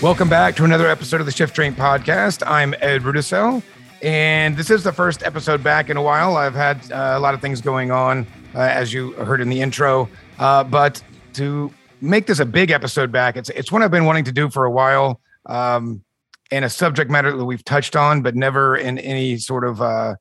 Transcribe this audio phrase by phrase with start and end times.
[0.00, 2.44] Welcome back to another episode of the Shift Train Podcast.
[2.46, 3.64] I'm Ed Rudisell,
[4.00, 6.36] and this is the first episode back in a while.
[6.36, 9.60] I've had uh, a lot of things going on, uh, as you heard in the
[9.60, 10.08] intro,
[10.38, 14.22] uh, but to make this a big episode back, it's it's one I've been wanting
[14.26, 16.04] to do for a while, um,
[16.52, 20.14] and a subject matter that we've touched on, but never in any sort of uh,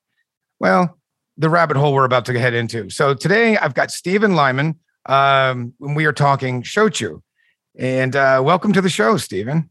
[0.60, 0.98] well,
[1.38, 2.90] the rabbit hole we're about to head into.
[2.90, 7.22] So today I've got Stephen Lyman, um, and we are talking shochu.
[7.78, 9.70] And uh, welcome to the show, Stephen.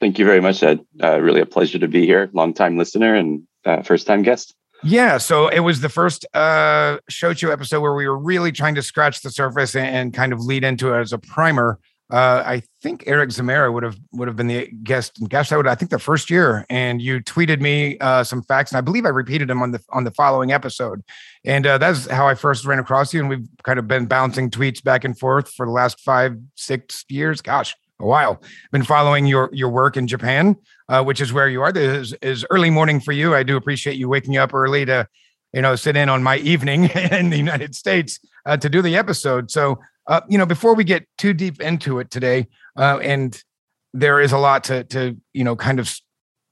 [0.00, 0.80] Thank you very much, Ed.
[1.02, 2.30] Uh, really a pleasure to be here.
[2.32, 4.54] Long time listener and uh, first time guest.
[4.82, 8.82] Yeah, so it was the first uh, shochu episode where we were really trying to
[8.82, 11.78] scratch the surface and, and kind of lead into it as a primer.
[12.12, 15.18] Uh, I think Eric Zamora would have would have been the guest.
[15.30, 16.66] Gosh, that would I think the first year.
[16.68, 19.80] And you tweeted me uh, some facts, and I believe I repeated them on the
[19.88, 21.02] on the following episode.
[21.46, 23.20] And uh, that's how I first ran across you.
[23.20, 27.06] And we've kind of been bouncing tweets back and forth for the last five, six
[27.08, 27.40] years.
[27.40, 28.42] Gosh, a while.
[28.72, 30.56] Been following your your work in Japan,
[30.90, 31.72] uh, which is where you are.
[31.72, 33.34] This is, is early morning for you.
[33.34, 35.08] I do appreciate you waking up early to,
[35.54, 38.96] you know, sit in on my evening in the United States uh, to do the
[38.96, 39.50] episode.
[39.50, 43.42] So uh, you know, before we get too deep into it today, uh, and
[43.94, 45.94] there is a lot to to you know kind of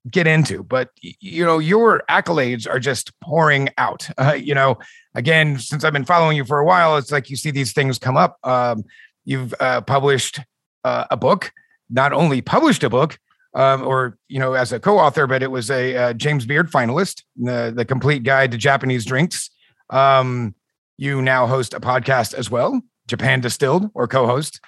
[0.09, 4.09] get into, but you know, your accolades are just pouring out.
[4.21, 4.79] Uh, you know,
[5.15, 7.99] again, since I've been following you for a while, it's like you see these things
[7.99, 8.37] come up.
[8.43, 8.85] Um,
[9.25, 10.41] you've uh, published
[10.85, 11.51] uh, a book,
[11.89, 13.19] not only published a book.
[13.53, 17.25] Um, or you know, as a co-author, but it was a uh, James Beard finalist,
[17.37, 19.51] the the complete guide to Japanese drinks.
[19.89, 20.55] Um,
[20.99, 22.81] you now host a podcast as well
[23.11, 24.61] Japan Distilled or co-host.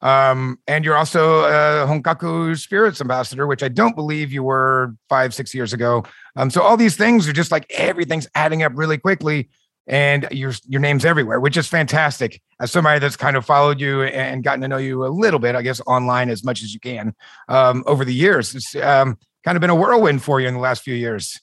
[0.00, 5.34] Um, and you're also a Honkaku Spirits ambassador, which I don't believe you were five,
[5.34, 6.04] six years ago.
[6.36, 9.48] Um, so all these things are just like everything's adding up really quickly,
[9.88, 12.40] and your your name's everywhere, which is fantastic.
[12.60, 15.56] As somebody that's kind of followed you and gotten to know you a little bit,
[15.56, 17.12] I guess online as much as you can
[17.48, 20.60] um, over the years, it's um, kind of been a whirlwind for you in the
[20.60, 21.40] last few years.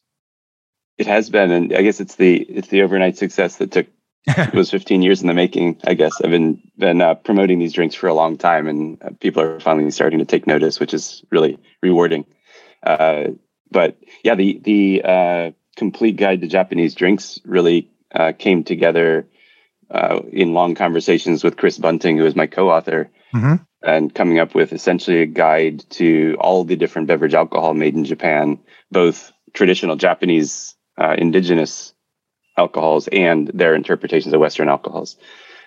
[0.98, 3.88] It has been, and I guess it's the it's the overnight success that took
[4.38, 6.20] it was 15 years in the making, I guess.
[6.22, 9.60] I've been been uh, promoting these drinks for a long time, and uh, people are
[9.60, 12.26] finally starting to take notice, which is really rewarding.
[12.82, 13.26] Uh,
[13.70, 19.28] but yeah, the the uh, complete guide to Japanese drinks really uh, came together
[19.92, 23.56] uh, in long conversations with Chris Bunting, who is my co-author, mm-hmm.
[23.84, 28.06] and coming up with essentially a guide to all the different beverage alcohol made in
[28.06, 28.60] Japan,
[28.90, 31.94] both traditional Japanese indigenous
[32.58, 35.18] alcohols and their interpretations of Western alcohols.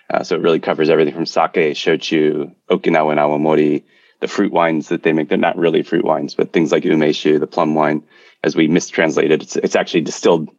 [0.09, 3.83] Uh, so it really covers everything from sake, shochu, Okinawan awamori,
[4.21, 5.29] the fruit wines that they make.
[5.29, 8.03] They're not really fruit wines, but things like umeshu, the plum wine,
[8.43, 10.49] as we mistranslated, it's, it's actually distilled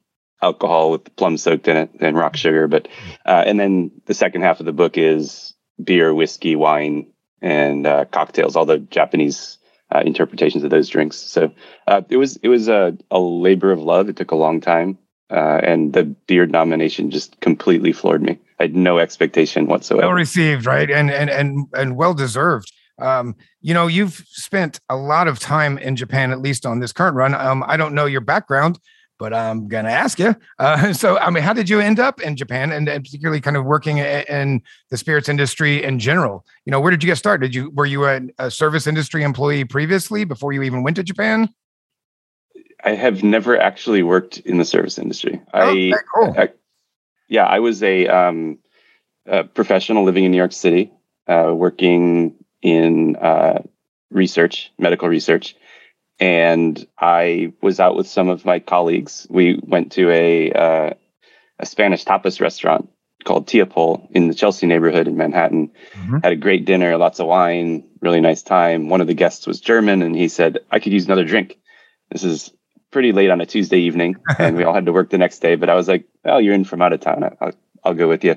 [0.43, 2.69] alcohol with plum soaked in it and rock sugar.
[2.69, 2.89] But
[3.27, 8.05] uh, and then the second half of the book is beer, whiskey, wine, and uh,
[8.07, 8.57] cocktails.
[8.57, 9.59] All the Japanese
[9.95, 11.17] uh, interpretations of those drinks.
[11.17, 11.53] So
[11.87, 14.09] uh, it was it was a, a labor of love.
[14.09, 14.99] It took a long time.
[15.31, 18.39] Uh, and the Beard nomination just completely floored me.
[18.59, 20.09] I had no expectation whatsoever.
[20.09, 22.73] Well received, right, and and and and well deserved.
[22.99, 26.93] Um, you know, you've spent a lot of time in Japan, at least on this
[26.93, 27.35] current run.
[27.35, 28.79] Um, I don't know your background,
[29.19, 30.35] but I'm gonna ask you.
[30.59, 33.57] Uh, so, I mean, how did you end up in Japan, and, and particularly kind
[33.57, 36.45] of working in the spirits industry in general?
[36.67, 37.47] You know, where did you get started?
[37.47, 41.03] Did you were you a, a service industry employee previously before you even went to
[41.03, 41.49] Japan?
[42.83, 45.41] I have never actually worked in the service industry.
[45.53, 46.35] Oh, I, cool.
[46.37, 46.49] I,
[47.29, 48.59] yeah, I was a, um,
[49.27, 50.93] a, professional living in New York City,
[51.27, 53.63] uh, working in uh,
[54.11, 55.57] research, medical research,
[56.19, 59.27] and I was out with some of my colleagues.
[59.31, 60.95] We went to a uh,
[61.59, 62.91] a Spanish tapas restaurant
[63.25, 65.71] called Tia Pol in the Chelsea neighborhood in Manhattan.
[65.93, 66.19] Mm-hmm.
[66.23, 68.89] Had a great dinner, lots of wine, really nice time.
[68.89, 71.59] One of the guests was German, and he said, "I could use another drink."
[72.11, 72.53] This is
[72.91, 75.57] pretty late on a Tuesday evening, and we all had to work the next day.
[75.57, 77.25] But I was like, "Well, you're in from out of town.
[77.41, 77.53] I'll,
[77.85, 78.37] I'll go with you."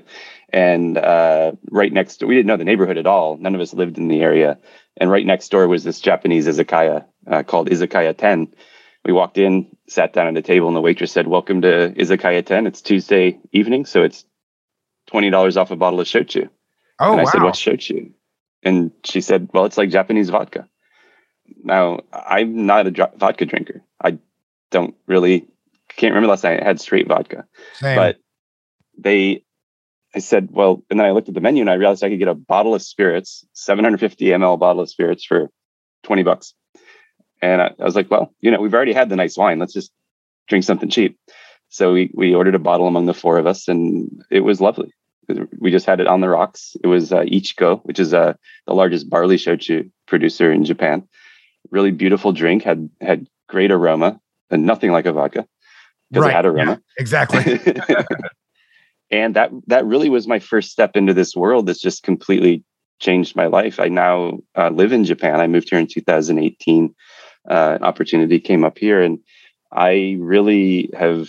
[0.50, 3.38] And uh, right next, door, we didn't know the neighborhood at all.
[3.38, 4.60] None of us lived in the area.
[4.98, 8.54] And right next door was this Japanese izakaya uh, called Izakaya Ten.
[9.04, 12.46] We walked in, sat down at a table, and the waitress said, "Welcome to Izakaya
[12.46, 12.68] Ten.
[12.68, 14.26] It's Tuesday evening, so it's
[15.08, 16.50] twenty dollars off a bottle of shochu."
[17.00, 17.30] Oh, and I wow.
[17.32, 18.12] said, "What's shochu?"
[18.62, 20.70] And she said, "Well, it's like Japanese vodka."
[21.64, 23.84] Now, I'm not a vodka drinker.
[24.02, 24.20] I
[24.74, 25.48] don't really
[25.96, 27.46] can't remember last night I had straight vodka.
[27.76, 27.96] Same.
[27.96, 28.18] But
[28.98, 29.44] they
[30.16, 32.20] I said, well, and then I looked at the menu and I realized I could
[32.20, 35.50] get a bottle of spirits, 750 ml bottle of spirits for
[36.04, 36.54] 20 bucks.
[37.42, 39.60] And I, I was like, well, you know, we've already had the nice wine.
[39.60, 39.92] Let's just
[40.48, 41.18] drink something cheap.
[41.70, 44.94] So we we ordered a bottle among the four of us, and it was lovely.
[45.60, 46.76] We just had it on the rocks.
[46.84, 48.34] It was uh, Iichiko, which is uh,
[48.68, 51.08] the largest barley shochu producer in Japan,
[51.72, 54.20] really beautiful drink, had had great aroma,
[54.54, 55.46] and nothing like a vodka
[56.10, 56.72] because Right, it had aroma.
[56.72, 57.60] yeah, exactly.
[59.12, 62.64] and that that really was my first step into this world that's just completely
[63.00, 63.80] changed my life.
[63.80, 65.42] I now uh, live in Japan.
[65.42, 66.94] I moved here in 2018.
[67.50, 69.20] Uh, an opportunity came up here, and
[69.72, 71.28] I really have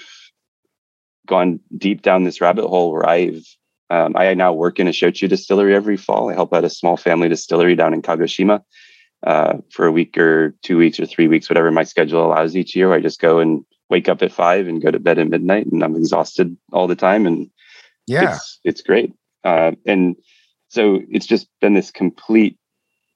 [1.27, 3.43] gone deep down this rabbit hole where I've
[3.91, 6.31] um, I now work in a shochu distillery every fall.
[6.31, 8.63] I help out a small family distillery down in Kagoshima
[9.27, 12.77] uh, for a week or two weeks or three weeks, whatever my schedule allows each
[12.77, 12.93] year.
[12.93, 15.83] I just go and wake up at five and go to bed at midnight, and
[15.83, 17.27] I'm exhausted all the time.
[17.27, 17.51] And
[18.07, 18.35] yeah.
[18.35, 19.13] it's it's great.
[19.45, 20.17] Uh, and
[20.69, 22.59] so it's just been this complete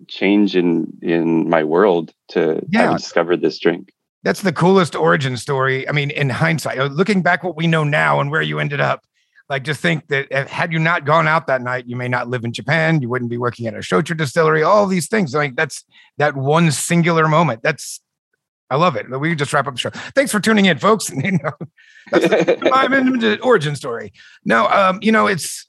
[0.06, 2.90] change in in my world to Yeah.
[2.90, 3.92] have discovered this drink.
[4.24, 5.88] That's the coolest origin story.
[5.88, 9.04] I mean, in hindsight, looking back what we know now and where you ended up,
[9.48, 12.28] like just think that if, had you not gone out that night, you may not
[12.28, 13.00] live in Japan.
[13.00, 14.62] You wouldn't be working at a shochu distillery.
[14.62, 15.84] All these things, like that's
[16.18, 17.62] that one singular moment.
[17.62, 18.00] That's
[18.70, 19.08] I love it.
[19.18, 19.90] We just wrap up the show.
[20.14, 21.10] Thanks for tuning in, folks.
[21.18, 21.52] You know,
[22.10, 24.12] that's the, I'm in the origin story.
[24.44, 25.66] No, um, you know, it's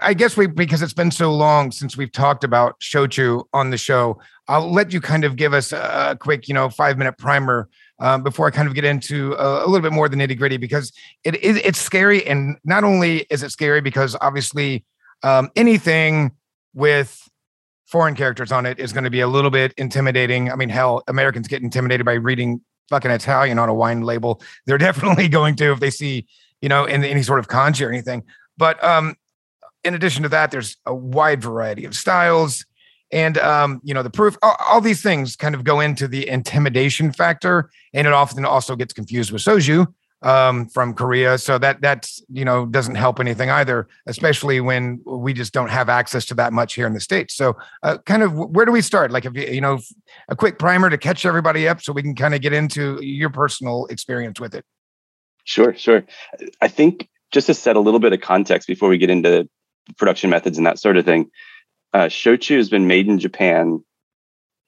[0.00, 3.76] I- guess we because it's been so long since we've talked about shochu on the
[3.76, 4.18] show.
[4.48, 7.68] I'll let you kind of give us a, a quick, you know, five minute primer
[8.04, 10.36] um, before I kind of get into a, a little bit more of the nitty
[10.36, 10.92] gritty because
[11.24, 14.84] it is it's scary, and not only is it scary because obviously
[15.22, 16.32] um, anything
[16.74, 17.26] with
[17.86, 20.52] foreign characters on it is going to be a little bit intimidating.
[20.52, 22.60] I mean, hell, Americans get intimidated by reading
[22.90, 24.42] fucking Italian on a wine label.
[24.66, 26.26] They're definitely going to if they see,
[26.60, 28.22] you know, in any sort of kanji or anything.
[28.58, 29.14] But um,
[29.82, 32.66] in addition to that, there's a wide variety of styles.
[33.14, 36.28] And um, you know, the proof, all, all these things kind of go into the
[36.28, 39.86] intimidation factor, and it often also gets confused with soju
[40.22, 41.38] um, from Korea.
[41.38, 45.88] So that that's you know doesn't help anything either, especially when we just don't have
[45.88, 47.36] access to that much here in the states.
[47.36, 49.12] So, uh, kind of, where do we start?
[49.12, 49.78] Like, if you you know,
[50.28, 53.30] a quick primer to catch everybody up, so we can kind of get into your
[53.30, 54.64] personal experience with it.
[55.44, 56.02] Sure, sure.
[56.60, 59.48] I think just to set a little bit of context before we get into
[59.98, 61.30] production methods and that sort of thing,
[61.94, 63.82] uh, shochu has been made in Japan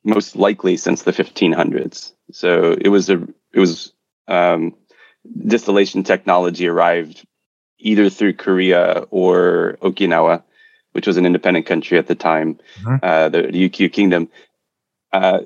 [0.05, 2.13] most likely since the 1500s.
[2.33, 3.17] So it was a
[3.53, 3.93] it was
[4.29, 4.75] um,
[5.47, 7.27] distillation technology arrived
[7.79, 10.45] either through Korea or Okinawa,
[10.93, 13.01] which was an independent country at the time, Mhm.
[13.03, 14.31] uh, the Ryukyu Kingdom.
[15.13, 15.41] Uh,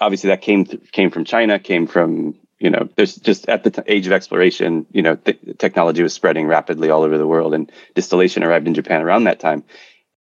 [0.00, 2.88] obviously, that came th- came from China, came from you know.
[2.96, 6.90] There's just at the t- age of exploration, you know, th- technology was spreading rapidly
[6.90, 9.64] all over the world, and distillation arrived in Japan around that time.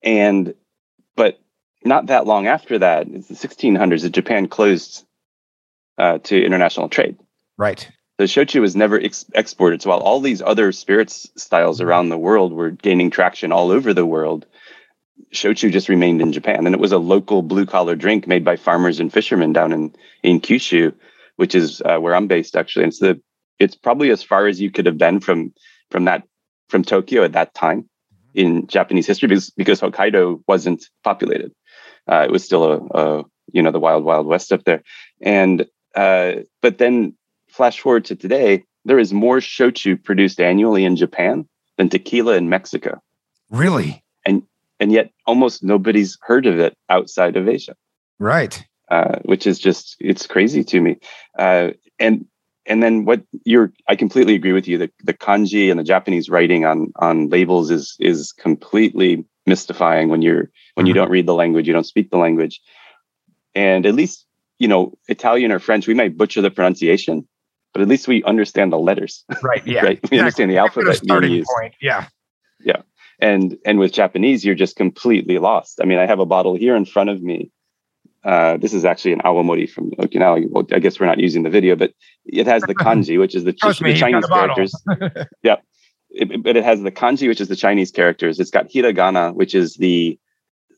[0.03, 0.55] And
[1.17, 1.41] but
[1.85, 5.05] not that long after that, it's the 1600s, that Japan closed
[5.99, 7.17] uh, to international trade
[7.59, 7.89] Right.
[8.19, 9.83] the shochu was never ex- exported.
[9.83, 13.95] So while all these other spirits styles around the world were gaining traction all over
[13.95, 14.47] the world,
[15.33, 18.57] shochu just remained in Japan, and it was a local blue collar drink made by
[18.57, 20.93] farmers and fishermen down in in Kyushu,
[21.37, 22.85] which is uh, where I'm based actually.
[22.85, 23.21] And it's the
[23.59, 25.55] it's probably as far as you could have been from
[25.91, 26.25] from that
[26.69, 27.89] from Tokyo at that time
[28.37, 31.53] in Japanese history because because Hokkaido wasn't populated.
[32.11, 34.83] Uh, it was still a, a you know the wild wild west up there,
[35.21, 37.17] and uh, but then
[37.49, 42.49] flash forward to today, there is more shochu produced annually in Japan than tequila in
[42.49, 43.01] Mexico.
[43.51, 44.03] Really.
[44.25, 44.43] And
[44.79, 47.75] and yet almost nobody's heard of it outside of Asia,
[48.19, 48.63] Right.
[48.91, 50.99] uh, which is just, it's crazy to me.
[51.39, 52.27] Uh, and
[52.67, 54.79] and then what you're, I completely agree with you.
[54.79, 60.23] The, the kanji and the Japanese writing on on labels is is completely mystifying when
[60.23, 60.97] you're when you Mhm.
[60.97, 62.61] don't read the language, you don't speak the language,
[63.55, 64.27] and at least
[64.59, 67.27] you know Italian or French, we might butcher the pronunciation,
[67.73, 69.25] but at least we understand the letters.
[69.43, 69.67] Right.
[69.67, 69.85] Yeah.
[69.87, 70.11] right?
[70.11, 71.75] We understand the alphabet starting point.
[71.81, 72.07] Yeah.
[73.19, 75.81] And and with Japanese, you're just completely lost.
[75.81, 77.51] I mean, I have a bottle here in front of me.
[78.27, 80.47] Uh, this is actually an awamori from Okinawa.
[80.51, 81.93] Well, I guess we're not using the video, but
[82.25, 84.75] it has the kanji, which is the, the me, he's Chinese characters.
[86.11, 88.41] It- but it has the kanji, which is the Chinese characters.
[88.41, 90.19] It's got hiragana, which is the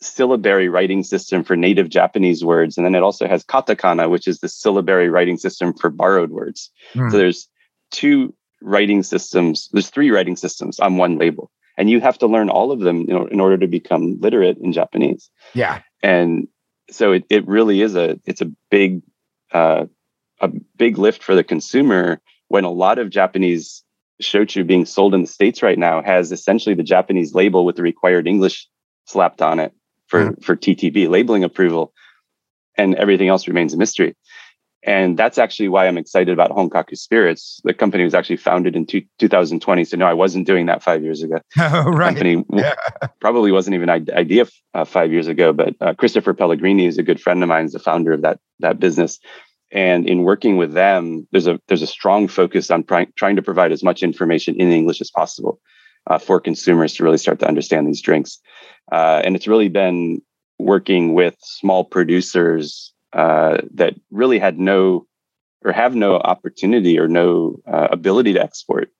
[0.00, 4.40] syllabary writing system for native Japanese words, and then it also has katakana, which is
[4.40, 6.71] the syllabary writing system for borrowed words.
[6.93, 7.09] Hmm.
[7.11, 7.49] So there's
[7.90, 9.69] two writing systems.
[9.73, 13.00] There's three writing systems on one label, and you have to learn all of them
[13.09, 15.31] you know, in order to become literate in Japanese.
[15.55, 15.81] Yeah.
[16.02, 16.49] And
[16.90, 19.02] so it, it really is a it's a big
[19.52, 19.87] uh,
[20.40, 23.85] a big lift for the consumer when a lot of Japanese
[24.23, 27.83] shochu being sold in the states right now has essentially the Japanese label with the
[27.83, 28.68] required English
[29.04, 29.73] slapped on it
[30.07, 31.92] for for TTB labeling approval,
[32.76, 34.16] and everything else remains a mystery.
[34.85, 37.61] And that's actually why I'm excited about Honkaku Spirits.
[37.64, 39.85] The company was actually founded in two, 2020.
[39.85, 41.40] So no, I wasn't doing that five years ago.
[41.58, 42.16] Oh, The right.
[42.16, 42.75] company Yeah.
[43.20, 47.02] probably wasn't even an idea uh, five years ago, but uh, Christopher Pellegrini is a
[47.02, 49.18] good friend of mine, is the founder of that that business.
[49.73, 53.42] And in working with them, there's a there's a strong focus on pri- trying to
[53.42, 55.61] provide as much information in English as possible
[56.06, 58.38] uh, for consumers to really start to understand these drinks.
[58.92, 60.23] Uh, and it's really been
[60.58, 65.07] working with small producers uh, that really had no
[65.65, 68.91] or have no opportunity or no uh, ability to export.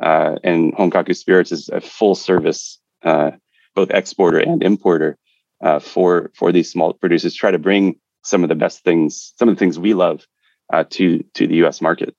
[0.00, 3.32] Uh, and Honkaku Spirits is a full service, uh,
[3.74, 5.18] both exporter and importer
[5.60, 7.34] uh, for for these small producers.
[7.34, 10.26] Try to bring some of the best things, some of the things we love,
[10.72, 11.80] uh, to to the U.S.
[11.80, 12.14] market.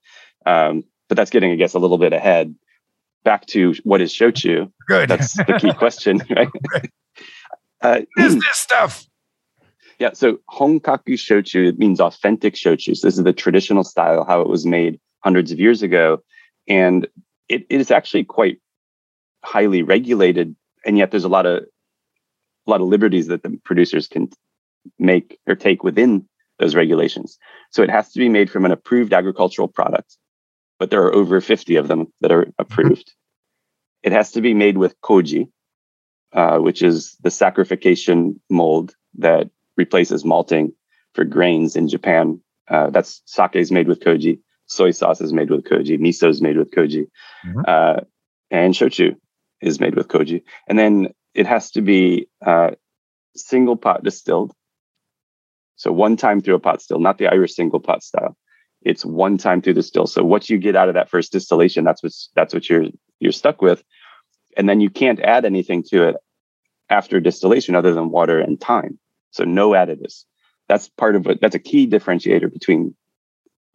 [0.45, 2.55] Um, but that's getting, I guess, a little bit ahead.
[3.23, 4.71] Back to what is shochu?
[4.87, 5.09] Good.
[5.09, 6.49] That's the key question, right?
[7.81, 9.08] Uh, what is this stuff?
[9.99, 12.95] Yeah, so Honkaku shochu it means authentic shochu.
[12.95, 16.23] So this is the traditional style, how it was made hundreds of years ago,
[16.67, 17.05] and
[17.49, 18.59] it, it is actually quite
[19.43, 21.63] highly regulated, and yet there's a lot of
[22.67, 24.29] a lot of liberties that the producers can
[24.97, 26.27] make or take within
[26.59, 27.37] those regulations.
[27.71, 30.17] So it has to be made from an approved agricultural product,
[30.77, 33.13] but there are over 50 of them that are approved.
[34.01, 35.49] It has to be made with koji,
[36.31, 39.49] uh, which is the saccharification mold that
[39.83, 40.73] replaces malting
[41.15, 42.25] for grains in Japan.
[42.67, 46.41] Uh, that's sake is made with koji, soy sauce is made with koji, miso is
[46.41, 47.03] made with koji,
[47.45, 47.63] Mhm.
[47.67, 47.99] uh,
[48.51, 49.15] and shochu
[49.61, 50.43] is made with koji.
[50.67, 50.93] And then
[51.33, 52.71] it has to be uh,
[53.35, 54.51] single pot distilled.
[55.75, 58.35] So one time through a pot still, not the Irish single pot style.
[58.81, 60.07] It's one time through the still.
[60.07, 62.87] So what you get out of that first distillation, that's what's that's what you're
[63.19, 63.83] you're stuck with.
[64.57, 66.15] And then you can't add anything to it
[66.89, 68.99] after distillation other than water and time.
[69.31, 70.25] So no additives.
[70.67, 72.95] That's part of what That's a key differentiator between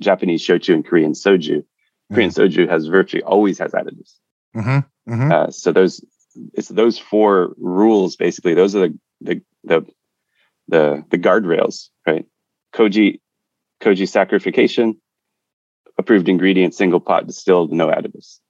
[0.00, 1.64] Japanese shochu and Korean soju.
[2.12, 4.14] Korean soju has virtually always has additives.
[4.54, 6.04] hmm hmm Uh, so those
[6.54, 8.54] it's those four rules basically.
[8.54, 9.86] Those are the the the
[10.68, 12.26] the, the guardrails, right?
[12.74, 13.20] Koji
[13.82, 14.96] koji saccharification,
[15.98, 18.40] approved ingredient, single pot distilled, no additives.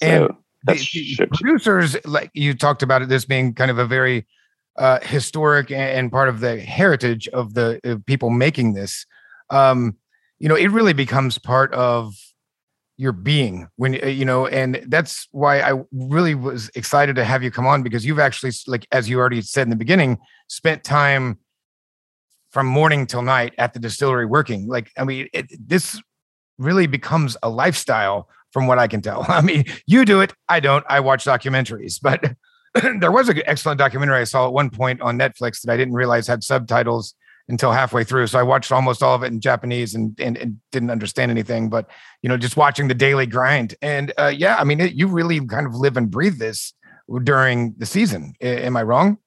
[0.00, 0.28] So And
[0.64, 4.26] that's the, the producers, like you talked about it, this being kind of a very
[4.78, 9.04] uh, historic and, part of the heritage of the uh, people making this.
[9.50, 9.96] Um,
[10.38, 12.14] you know, it really becomes part of
[12.96, 17.42] your being when uh, you know, and that's why I really was excited to have
[17.42, 20.18] you come on because you've actually, like as you already said in the beginning,
[20.48, 21.38] spent time
[22.50, 24.68] from morning till night at the distillery working.
[24.68, 26.00] Like, I mean, it, this
[26.58, 29.24] really becomes a lifestyle from what I can tell.
[29.28, 30.84] I mean, you do it, I don't.
[30.88, 32.32] I watch documentaries, but
[33.00, 35.94] there was an excellent documentary I saw at one point on Netflix that I didn't
[35.94, 37.14] realize had subtitles
[37.48, 38.26] until halfway through.
[38.26, 41.70] So I watched almost all of it in Japanese and and, and didn't understand anything.
[41.70, 41.88] But
[42.22, 45.44] you know, just watching the daily grind, and uh, yeah, I mean, it, you really
[45.46, 46.74] kind of live and breathe this
[47.24, 48.34] during the season.
[48.40, 49.18] A- am I wrong?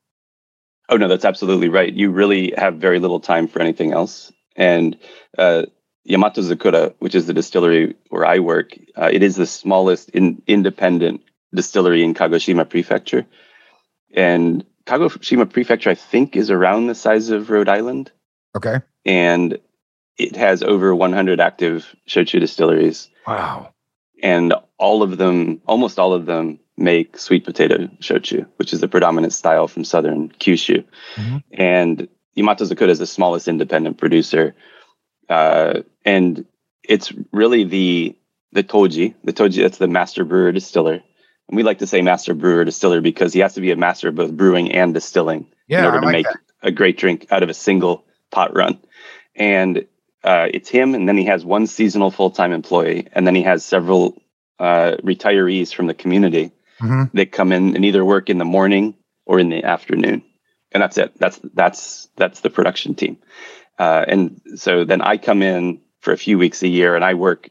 [0.89, 1.93] Oh no, that's absolutely right.
[1.93, 4.31] You really have very little time for anything else.
[4.55, 4.97] And
[5.37, 5.65] uh,
[6.03, 10.41] Yamato Zakura, which is the distillery where I work, uh, it is the smallest in,
[10.47, 11.21] independent
[11.53, 13.25] distillery in Kagoshima Prefecture.
[14.15, 18.11] And Kagoshima Prefecture, I think, is around the size of Rhode Island,
[18.55, 18.79] Okay.
[19.05, 19.57] and
[20.17, 23.73] it has over 100 active shochu distilleries, Wow.
[24.21, 28.87] and all of them, almost all of them, make sweet potato shochu, which is the
[28.87, 30.83] predominant style from southern Kyushu.
[31.15, 31.43] Mhm.
[31.53, 34.55] And Yamato Zakura is the smallest independent producer,
[35.29, 36.45] uh, and
[36.83, 38.15] it's really the
[38.53, 41.01] the toji, the toji that's the master brewer distiller.
[41.47, 44.07] And we like to say master brewer distiller because he has to be a master
[44.09, 46.37] of both brewing and distilling Yeah, in order I to like make that.
[46.63, 48.79] a great drink out of a single pot run.
[49.35, 49.85] And
[50.23, 53.43] uh, it's him, and then he has one seasonal full time employee, and then he
[53.43, 54.21] has several
[54.59, 57.11] uh, retirees from the community Mhm.
[57.13, 58.95] that come in and either work in the morning
[59.25, 60.23] or in the afternoon,
[60.71, 61.11] and that's it.
[61.17, 63.17] That's that's that's the production team.
[63.79, 67.13] Uh, and so then I come in for a few weeks a year, and I
[67.15, 67.49] work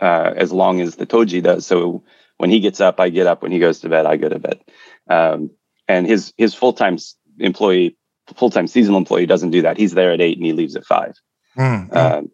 [0.00, 1.66] uh, as long as the Toji does.
[1.66, 2.04] So
[2.38, 3.42] when he gets up, I get up.
[3.42, 4.60] When he goes to bed, I go to bed.
[5.08, 5.50] Um,
[5.88, 6.98] and his his full time
[7.38, 7.96] employee,
[8.36, 9.76] full time seasonal employee, doesn't do that.
[9.76, 11.14] He's there at eight and he leaves at five.
[11.56, 11.96] Mm, mm.
[11.96, 12.30] Um,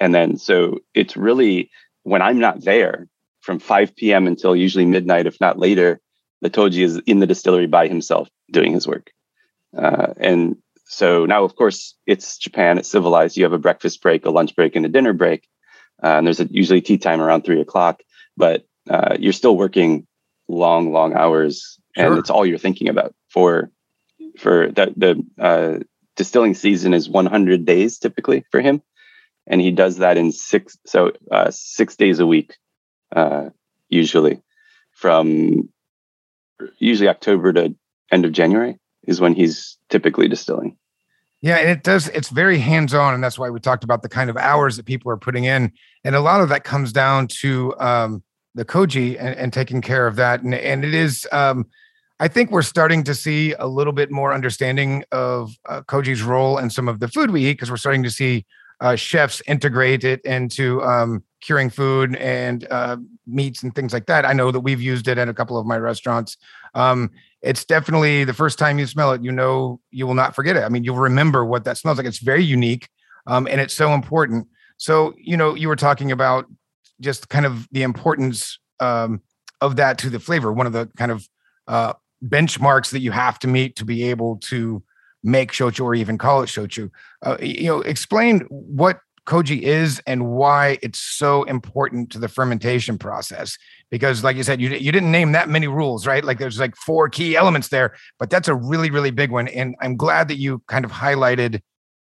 [0.00, 1.70] and then so it's really
[2.02, 3.08] when I'm not there
[3.40, 4.26] from 5 p.m.
[4.26, 6.00] until usually midnight, if not later,
[6.42, 9.10] the Toji is in the distillery by himself doing his work.
[9.76, 13.36] Uh, and so now, of course, it's Japan, it's civilized.
[13.36, 15.48] You have a breakfast break, a lunch break, and a dinner break.
[16.02, 18.02] Uh, and there's a, usually tea time around three o'clock,
[18.36, 20.06] but uh, you're still working
[20.48, 22.18] long, long hours, and Sure.
[22.18, 23.70] it's all you're thinking about for
[24.38, 25.78] for the the uh,
[26.16, 28.82] distilling season is 100 days typically for him.
[29.46, 32.54] and he does that in six so uh, six days a week,
[33.14, 33.50] uh,
[33.88, 34.40] usually
[34.92, 35.68] from
[36.78, 37.74] usually October to
[38.10, 40.76] end of January is when he's typically distilling.
[41.42, 42.08] Yeah, and it does.
[42.08, 44.86] It's very hands on, and that's why we talked about the kind of hours that
[44.86, 45.70] people are putting in,
[46.02, 48.22] and a lot of that comes down to um,
[48.56, 50.42] the koji and, and, taking care of that.
[50.42, 51.66] And and it is, um,
[52.18, 56.58] I think we're starting to see a little bit more understanding of uh, koji's role
[56.58, 58.46] in some of the food we eat because we're starting to see
[58.80, 62.96] uh, chefs integrate it into um, curing food and uh,
[63.26, 64.24] meats and things like that.
[64.24, 66.36] I know that we've used it at a couple of my restaurants.
[66.74, 67.10] Um,
[67.42, 70.64] it's definitely the first time you smell it, you know, you will not forget it.
[70.64, 72.06] I mean, you'll remember what that smells like.
[72.06, 72.88] It's very unique
[73.26, 74.48] um, and it's so important.
[74.78, 76.46] So, you know, you were talking about
[77.00, 79.20] just kind of the importance um,
[79.60, 80.52] of that to the flavor.
[80.52, 81.28] One of the kind of
[81.66, 84.82] uh, benchmarks that you have to meet to be able to
[85.22, 86.90] make shochu or even call it shochu.
[87.22, 92.96] Uh, you know, explain what koji is and why it's so important to the fermentation
[92.96, 93.58] process
[93.90, 96.76] because like you said you, you didn't name that many rules right like there's like
[96.76, 100.36] four key elements there but that's a really really big one and i'm glad that
[100.36, 101.60] you kind of highlighted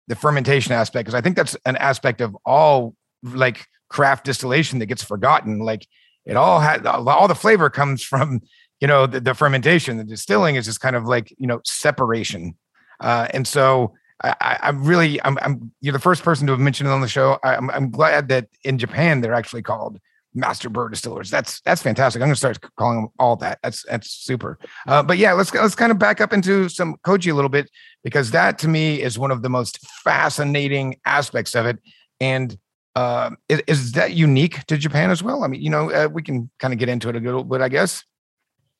[0.06, 4.87] the fermentation aspect because i think that's an aspect of all like craft distillation that
[4.87, 5.87] gets forgotten like
[6.26, 8.40] it all had all the flavor comes from
[8.80, 12.57] you know the, the fermentation the distilling is just kind of like you know separation
[13.00, 16.88] uh, and so I, am really, I'm, I'm, you're the first person to have mentioned
[16.88, 17.38] it on the show.
[17.45, 20.00] I, am I'm glad that in Japan they're actually called
[20.35, 21.30] master brewer distillers.
[21.30, 22.21] That's that's fantastic.
[22.21, 23.59] I'm gonna start calling them all that.
[23.62, 24.59] That's that's super.
[24.87, 27.71] Uh, but yeah, let's let's kind of back up into some koji a little bit
[28.02, 31.78] because that to me is one of the most fascinating aspects of it.
[32.21, 32.59] And
[32.95, 35.45] uh, is, is, that unique to Japan as well?
[35.45, 37.61] I mean, you know, uh, we can kind of get into it a little bit,
[37.61, 38.04] I guess.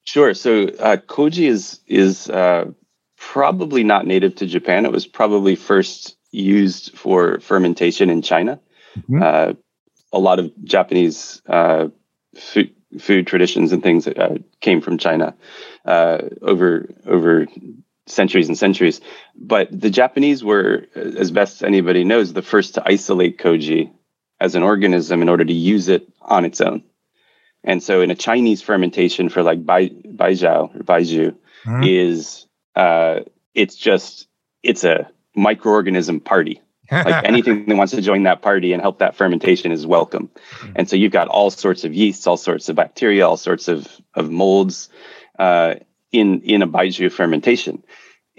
[0.05, 0.35] Sure.
[0.35, 2.65] So uh, koji is is uh,
[3.19, 4.87] probably not native to Japan.
[4.87, 8.59] It was probably first used for fermentation in China.
[8.97, 9.23] Mm-hmm.
[9.23, 9.53] Uh,
[10.13, 11.89] a lot of Japanese uh,
[12.35, 15.35] food, food, traditions and things uh, came from China
[15.85, 17.47] uh, over over
[18.07, 19.01] centuries and centuries.
[19.37, 23.91] But the Japanese were, as best anybody knows, the first to isolate koji
[24.41, 26.83] as an organism in order to use it on its own.
[27.65, 31.83] And so, in a Chinese fermentation for like bai, baijiao or baijiu, mm-hmm.
[31.83, 32.47] is
[32.77, 33.21] uh,
[33.55, 34.29] it's just
[34.63, 36.63] it's a microorganism party.
[36.91, 40.29] like anything that wants to join that party and help that fermentation is welcome.
[40.29, 40.73] Mm-hmm.
[40.77, 43.89] And so you've got all sorts of yeasts, all sorts of bacteria, all sorts of
[44.15, 44.89] of molds
[45.39, 45.75] uh,
[46.13, 47.83] in in a baijiu fermentation.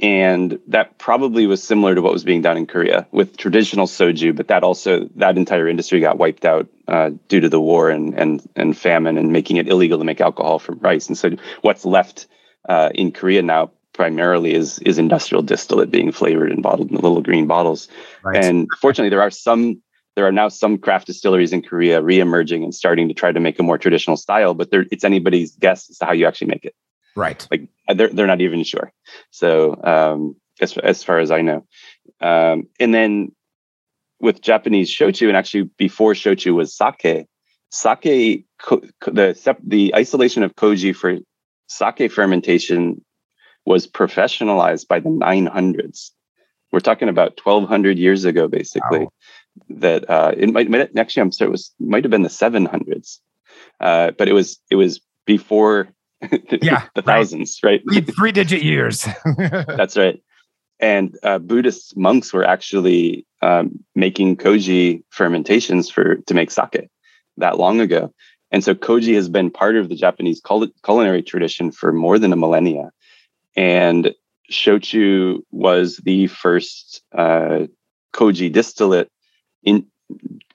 [0.02, 4.34] And that probably was similar to what was being done in Korea with traditional soju,
[4.34, 8.14] but that also that entire industry got wiped out uh, due to the war and
[8.18, 11.08] and and famine and making it illegal to make alcohol from rice.
[11.08, 11.32] And so
[11.62, 12.28] what's left
[12.70, 17.02] uh, in Korea now primarily is is industrial distillate being flavored and bottled in the
[17.02, 17.90] little green bottles.
[18.24, 18.42] Right.
[18.42, 19.82] And fortunately, there are some
[20.16, 23.60] there are now some craft distilleries in Korea re-emerging and starting to try to make
[23.60, 26.64] a more traditional style, but there, it's anybody's guess as to how you actually make
[26.64, 26.76] it.
[27.20, 27.46] Right.
[27.52, 28.94] Like uh, they're they're not even sure.
[29.32, 31.66] So um, as as far as I know,
[32.22, 33.34] um, and then
[34.22, 37.28] with Japanese shochu, and actually before shochu was sake.
[37.72, 38.46] Sake,
[39.06, 41.18] the the isolation of koji for
[41.68, 43.04] sake fermentation
[43.66, 46.12] was professionalized by the 900s.
[46.72, 49.00] We're talking about 1200 years ago, basically.
[49.00, 49.14] Wow.
[49.70, 53.20] That uh, it might, might actually, I'm sorry, it was might have been the 700s,
[53.82, 55.90] uh, but it was it was before
[56.62, 57.82] yeah, the thousands, right?
[57.86, 58.06] right?
[58.06, 59.08] Three, three, digit years.
[59.38, 60.22] That's right.
[60.80, 66.90] And uh, Buddhist monks were actually um, making koji fermentations for to make sake
[67.38, 68.14] that long ago.
[68.52, 72.34] And so koji has been part of the Japanese cul- culinary tradition for more than
[72.34, 72.92] a millennia.
[73.56, 74.14] And
[74.52, 77.68] shochu was the first uh,
[78.14, 79.10] koji distillate
[79.64, 79.86] in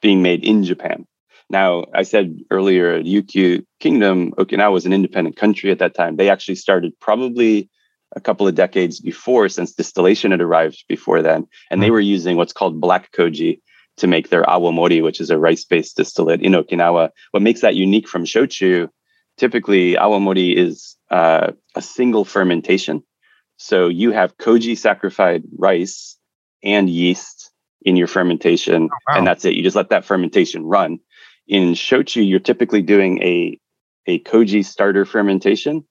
[0.00, 1.07] being made in Japan.
[1.51, 6.17] Now, I said earlier, Ryukyu Kingdom, Okinawa was an independent country at that time.
[6.17, 7.69] They actually started probably
[8.17, 11.95] a couple of decades before, since distillation had arrived before then, and they hmm.
[11.95, 13.61] were using what's called black koji
[13.97, 17.11] to make their awamori, which is a rice-based distillate in Okinawa.
[17.31, 18.89] What makes that unique from shochu?
[19.37, 23.03] Typically, awamori is uh, a single fermentation.
[23.57, 26.17] So you have koji saccharified rice
[26.63, 27.51] and yeast
[27.83, 29.19] in your fermentation, oh, wow.
[29.19, 29.55] and that's it.
[29.55, 30.99] You just let that fermentation run.
[31.47, 33.59] In shochu, you're typically doing a
[34.07, 35.85] a koji starter fermentation,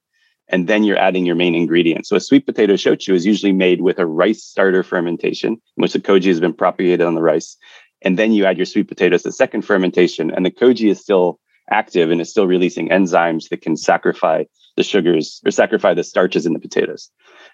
[0.48, 2.06] and then you're adding your main ingredient.
[2.06, 5.94] So a sweet potato shochu is usually made with a rice starter fermentation, in which
[5.94, 7.58] the koji has been propagated on the rice,
[8.02, 11.40] and then you add your sweet potatoes to second fermentation, and the koji is still
[11.70, 16.46] active and is still releasing enzymes that can saccharify the sugars or saccharify the starches
[16.46, 17.10] in the potatoes.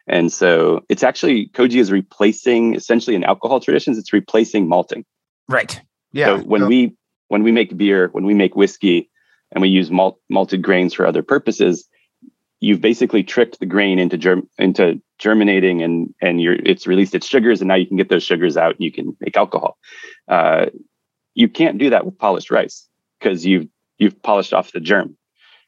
[0.08, 5.06] And so it's actually koji is replacing essentially in alcohol traditions, it's replacing malting.
[5.48, 5.80] Right.
[6.12, 6.38] Yeah.
[6.38, 6.96] So when so- we
[7.30, 9.10] when we make beer, when we make whiskey,
[9.52, 11.88] and we use malt, malted grains for other purposes,
[12.60, 17.28] you've basically tricked the grain into germ, into germinating, and and you're it's released its
[17.28, 19.78] sugars, and now you can get those sugars out, and you can make alcohol.
[20.28, 20.66] Uh,
[21.34, 22.88] you can't do that with polished rice
[23.20, 25.16] because you've you've polished off the germ,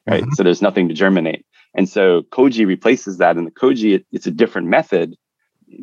[0.06, 0.24] right?
[0.24, 0.34] Mhm.
[0.34, 3.38] So there's nothing to germinate, and so koji replaces that.
[3.38, 5.16] And the koji, it, it's a different method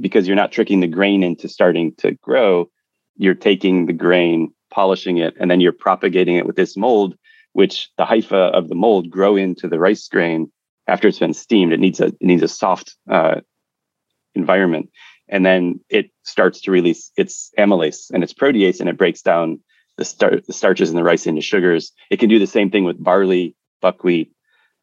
[0.00, 2.68] because you're not tricking the grain into starting to grow.
[3.16, 7.16] You're taking the grain, polishing it, and then you're propagating it with this mold,
[7.52, 10.50] which the hypha of the mold grow into the rice grain
[10.86, 11.72] after it's been steamed.
[11.72, 13.40] It needs a it needs a soft uh,
[14.34, 14.90] environment,
[15.28, 19.60] and then it starts to release its amylase and its protease, and it breaks down
[19.96, 21.92] the, star- the starches in the rice into sugars.
[22.10, 24.32] It can do the same thing with barley, buckwheat.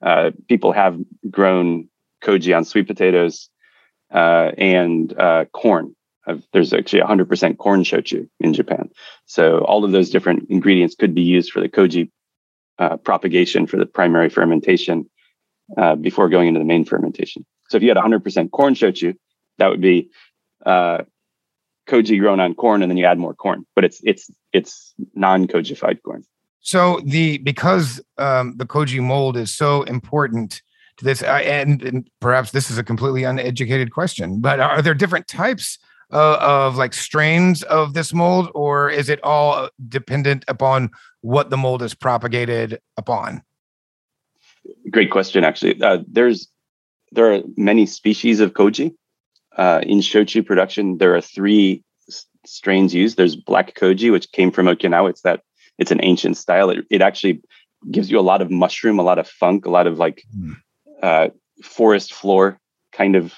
[0.02, 1.00] Uh, people have
[1.32, 1.88] grown
[2.24, 3.50] koji on sweet potatoes
[4.14, 5.96] uh, and uh, corn.
[6.28, 8.90] Uh, there's actually 100% corn shochu in Japan.
[9.26, 12.10] So all of those different ingredients could be used for the koji
[12.80, 15.10] uh, propagation for the primary fermentation
[15.78, 17.46] uh, before going into the main fermentation.
[17.70, 19.16] So if you had 100% corn shochu,
[19.58, 20.10] that would be
[20.66, 21.00] uh,
[21.88, 23.66] koji grown on corn, and then you add more corn.
[23.76, 26.24] But it's it's it's non-kojified corn.
[26.62, 30.62] So the because um, the koji mold is so important
[30.98, 34.94] to this, uh, and, and perhaps this is a completely uneducated question, but are there
[34.94, 35.78] different types
[36.12, 40.90] of, of like strains of this mold, or is it all dependent upon
[41.22, 43.42] what the mold is propagated upon?
[44.90, 45.82] Great question, actually.
[45.82, 46.48] Uh, there's
[47.12, 48.94] there are many species of koji.
[49.58, 53.16] Uh, in shochu production, there are three s- strains used.
[53.18, 55.10] There's black koji, which came from Okinawa.
[55.12, 55.42] It's that
[55.78, 56.70] it's an ancient style.
[56.70, 57.42] It, it actually
[57.92, 60.54] gives you a lot of mushroom, a lot of funk, a lot of like Hmm.
[61.02, 61.28] uh,
[61.64, 62.60] forest floor
[62.92, 63.34] kind of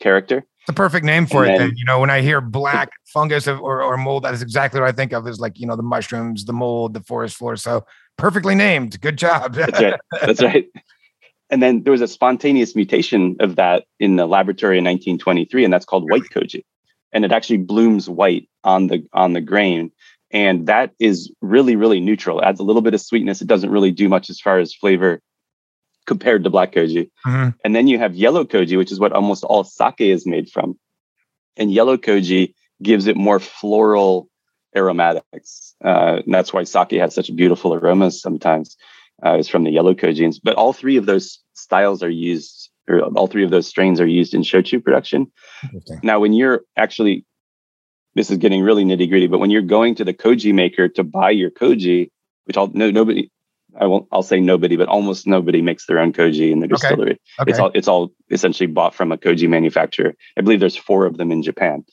[0.00, 0.44] character.
[0.68, 1.58] A perfect name for And it.
[1.58, 4.80] then- Then you know when I hear black fungus or, or mold, that is exactly
[4.80, 5.26] what I think of.
[5.26, 7.56] Is like you know the mushrooms, the mold, the forest floor.
[7.56, 7.84] So
[8.16, 9.00] perfectly named.
[9.00, 9.54] Good job.
[9.54, 10.00] That's right.
[10.22, 10.66] That's right.
[11.50, 15.72] And then there was a spontaneous mutation of that in the laboratory in 1923, and
[15.72, 16.62] that's called white koji.
[17.12, 19.90] And it actually blooms white on the on the grain.
[20.30, 22.40] And that is really, really neutral.
[22.40, 23.40] It adds a little bit of sweetness.
[23.40, 25.22] It doesn't really do much as far as flavor
[26.08, 27.10] compared to black koji.
[27.26, 27.54] Mhm.
[27.64, 30.76] And then you have yellow koji, which is what almost all sake is made from.
[31.58, 34.28] And yellow koji gives it more floral
[34.74, 35.74] aromatics.
[35.84, 38.76] Uh, and that's why sake has such beautiful aromas sometimes.
[39.24, 40.36] Uh, is from the yellow kojins.
[40.42, 44.06] But all three of those styles are used, or all three of those strains are
[44.06, 45.26] used in shochu production.
[45.64, 46.00] Interesting.
[46.04, 47.26] Now, when you're actually,
[48.14, 51.02] this is getting really nitty gritty, but when you're going to the koji maker to
[51.02, 52.10] buy your koji,
[52.44, 53.28] which I'll no nobody,
[53.78, 56.74] I won't, I'll say nobody, but almost nobody makes their own koji in the Okay.
[56.76, 57.18] distillery.
[57.40, 57.50] Okay.
[57.50, 60.14] It's all it's all essentially bought from a koji manufacturer.
[60.36, 61.84] I believe there's four of them in Japan,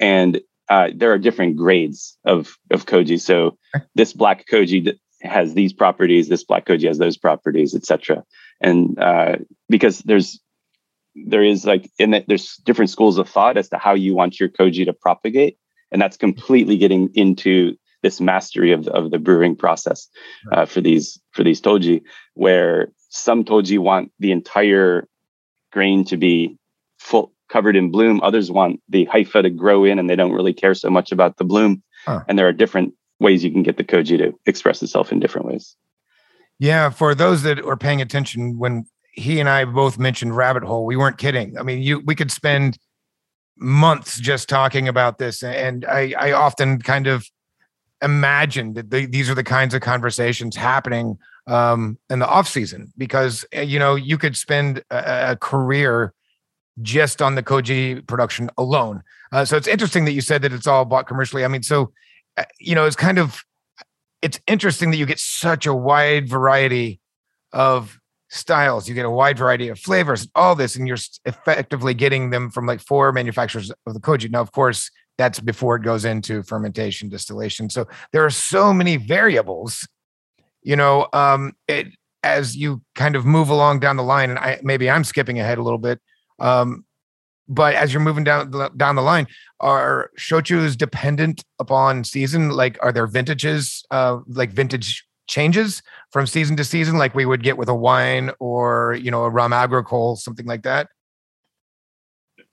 [0.00, 3.20] and uh, there are different grades of of koji.
[3.20, 3.84] So Okay.
[3.94, 6.28] this black koji has these properties.
[6.28, 8.24] This black koji has those properties, etc.
[8.60, 9.36] And uh,
[9.68, 10.40] because there's
[11.14, 14.40] there is like in that there's different schools of thought as to how you want
[14.40, 15.56] your koji to propagate,
[15.90, 20.08] and that's completely getting into this mastery of, of the brewing process
[20.52, 22.02] uh, for these for these toji,
[22.34, 25.08] where some toji want the entire
[25.72, 26.56] grain to be
[26.98, 28.20] full covered in bloom.
[28.22, 31.36] Others want the hypha to grow in, and they don't really care so much about
[31.36, 31.82] the bloom.
[32.06, 32.22] Huh.
[32.28, 35.46] And there are different ways you can get the koji to express itself in different
[35.46, 35.76] ways.
[36.58, 40.86] Yeah, for those that are paying attention, when he and I both mentioned rabbit hole,
[40.86, 41.58] we weren't kidding.
[41.58, 42.78] I mean, you we could spend
[43.56, 47.26] months just talking about this, and I I often kind of
[48.02, 52.92] imagined that the, these are the kinds of conversations happening um, in the off season
[52.96, 56.12] because uh, you know you could spend a, a career
[56.80, 59.02] just on the koji production alone.
[59.30, 61.44] Uh, so it's interesting that you said that it's all bought commercially.
[61.44, 61.92] I mean, so
[62.36, 63.42] uh, you know, it's kind of
[64.20, 67.00] it's interesting that you get such a wide variety
[67.52, 67.98] of
[68.30, 68.88] styles.
[68.88, 72.66] You get a wide variety of flavors, all this, and you're effectively getting them from
[72.66, 74.30] like four manufacturers of the koji.
[74.30, 74.90] Now, of course,
[75.22, 77.70] that's before it goes into fermentation, distillation.
[77.70, 79.86] So there are so many variables.
[80.62, 81.86] You know, um, it
[82.24, 85.58] as you kind of move along down the line, and I maybe I'm skipping ahead
[85.58, 86.00] a little bit.
[86.40, 86.84] Um,
[87.48, 89.28] but as you're moving down the, down the line,
[89.60, 92.50] are shochus dependent upon season?
[92.50, 97.42] Like, are there vintages, uh, like vintage changes from season to season, like we would
[97.44, 100.88] get with a wine or you know a rum agricole, something like that?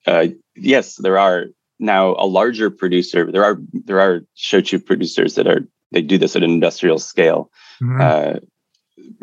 [0.06, 1.48] Uh, yes, there are
[1.80, 3.32] now a larger producer.
[3.32, 5.62] There are there are shochu producers that are
[5.92, 7.52] they do this at an industrial scale.
[7.82, 8.02] Mhm.
[8.02, 8.40] Uh,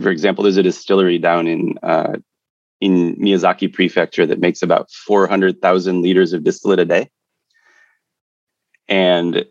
[0.00, 2.16] for example, there's a distillery down in uh,
[2.80, 7.10] in Miyazaki Prefecture that makes about 400,000 liters of distillate a day,
[8.88, 9.46] and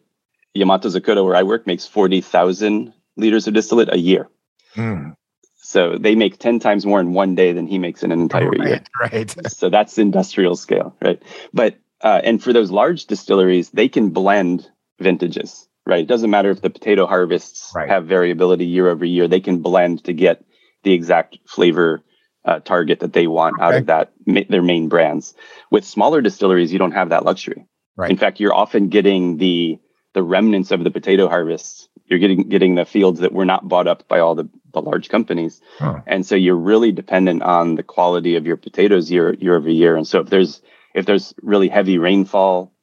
[0.53, 4.29] Yamato Zakura, where I work, makes 40,000 liters of distillate a year.
[4.75, 5.15] Mm.
[5.57, 8.49] So they make 10 times more in one day than he makes in an entire
[8.49, 8.83] right, year.
[9.01, 9.51] Right.
[9.51, 11.21] So that's industrial scale, right?
[11.53, 16.01] But, uh, and for those large distilleries, they can blend vintages, right?
[16.01, 17.89] It doesn't matter if the potato harvests Right.
[17.89, 20.45] have variability year over year, they can blend to get
[20.83, 22.03] the exact flavor
[22.45, 24.13] uh, target that they want out of that
[24.49, 25.33] their main brands.
[25.71, 27.65] With smaller distilleries, you don't have that luxury.
[27.97, 28.11] Right.
[28.11, 29.79] In fact, you're often getting the
[30.13, 31.89] the remnants of the potato harvests.
[32.05, 35.09] You're getting getting the fields that were not bought up by all the, the large
[35.09, 35.59] companies.
[35.79, 36.01] Huh.
[36.05, 39.95] And so you're really dependent on the quality of your potatoes year year over year.
[39.95, 40.61] And so if there's
[40.95, 42.73] if there's really heavy rainfall,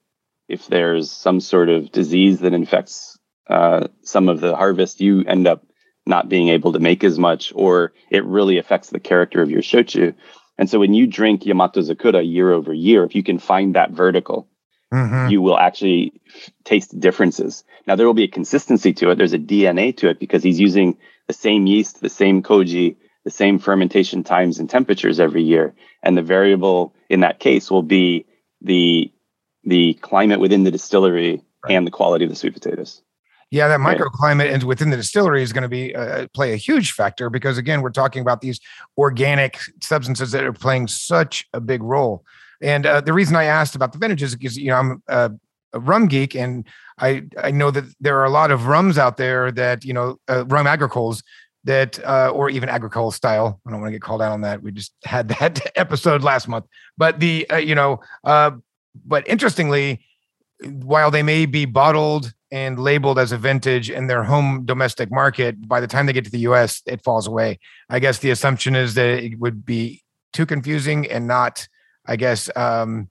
[0.46, 5.46] if there's some sort of disease that infects uh, some of the harvest, you end
[5.46, 5.64] up
[6.06, 9.62] not being able to make as much, or it really affects the character of your
[9.62, 10.14] shochu.
[10.58, 13.92] And so when you drink Yamato Zakura year over year, if you can find that
[13.92, 14.48] vertical,
[14.92, 15.30] Mhm.
[15.30, 17.64] you will actually f- taste differences.
[17.86, 19.16] Now there will be a consistency to it.
[19.16, 20.98] There's a DNA to it because he's using
[21.28, 25.74] the same yeast, the same koji, the same fermentation times and temperatures every year.
[26.02, 28.26] And the variable in that case will be
[28.60, 29.12] the
[29.64, 31.74] the climate within the distillery Right.
[31.74, 33.02] and the quality of the sweet potatoes.
[33.52, 36.92] Yeah, that microclimate and within the distillery is going to be uh, play a huge
[36.92, 38.58] factor because again, we're talking about these
[38.96, 42.24] organic substances that are playing such a big role.
[42.62, 45.30] And uh, the reason I asked about the vintages is because you know I'm a,
[45.74, 46.66] a rum geek, and
[46.98, 50.16] I I know that there are a lot of rums out there that you know
[50.28, 51.22] uh, rum agricoles
[51.64, 53.60] that uh, or even agricole style.
[53.66, 54.62] I don't want to get called out on that.
[54.62, 58.52] We just had that episode last month, but the uh, you know, uh,
[59.04, 60.04] but interestingly,
[60.62, 65.66] while they may be bottled and labeled as a vintage in their home domestic market,
[65.66, 67.58] by the time they get to the US, it falls away.
[67.88, 71.66] I guess the assumption is that it would be too confusing and not,
[72.06, 73.08] I guess, um,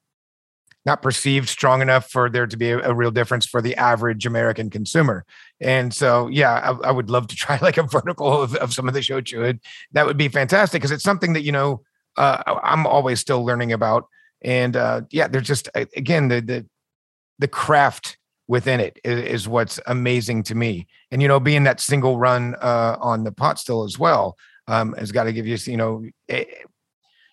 [0.85, 4.25] not perceived strong enough for there to be a, a real difference for the average
[4.25, 5.25] American consumer.
[5.61, 8.87] And so, yeah, I, I would love to try like a vertical of, of some
[8.87, 9.43] of the shochu.
[9.45, 9.59] It-
[9.93, 11.83] That would be fantastic because it's something that, you know,
[12.17, 14.07] uh, I'm always still learning about.
[14.43, 16.65] And uh, yeah, there's just, again, the, the,
[17.39, 20.87] the craft within it is, is what's amazing to me.
[21.11, 24.35] And you know, being that single run uh, on the pot still as well
[24.67, 26.43] um, has got to give you, you know, eh,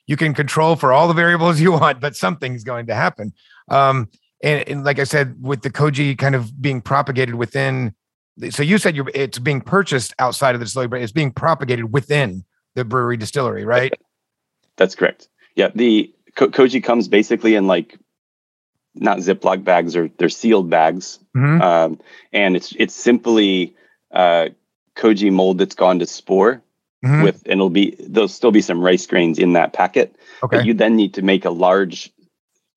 [0.06, 3.32] you can control for all the variables you want, but something's going to happen.
[3.68, 4.08] Um,
[4.42, 7.94] and, and like I said, with the koji kind of being propagated within,
[8.51, 11.92] so you said you're, it's being purchased outside of the distillery, but it's being propagated
[11.92, 13.92] within the brewery distillery, right?
[14.77, 15.29] That's correct.
[15.57, 17.98] Yeah, the ko- koji comes basically in like
[18.94, 21.61] not Ziploc bags or they're sealed bags, Mhm.
[21.61, 22.01] um,
[22.33, 23.74] and it's it's simply
[24.12, 24.48] uh,
[24.96, 26.62] koji mold that's gone to spore
[27.05, 27.22] Mhm.
[27.22, 30.14] with, and it'll be there'll still be some rice grains in that packet.
[30.42, 30.59] Okay.
[30.59, 32.12] But you then need to make a large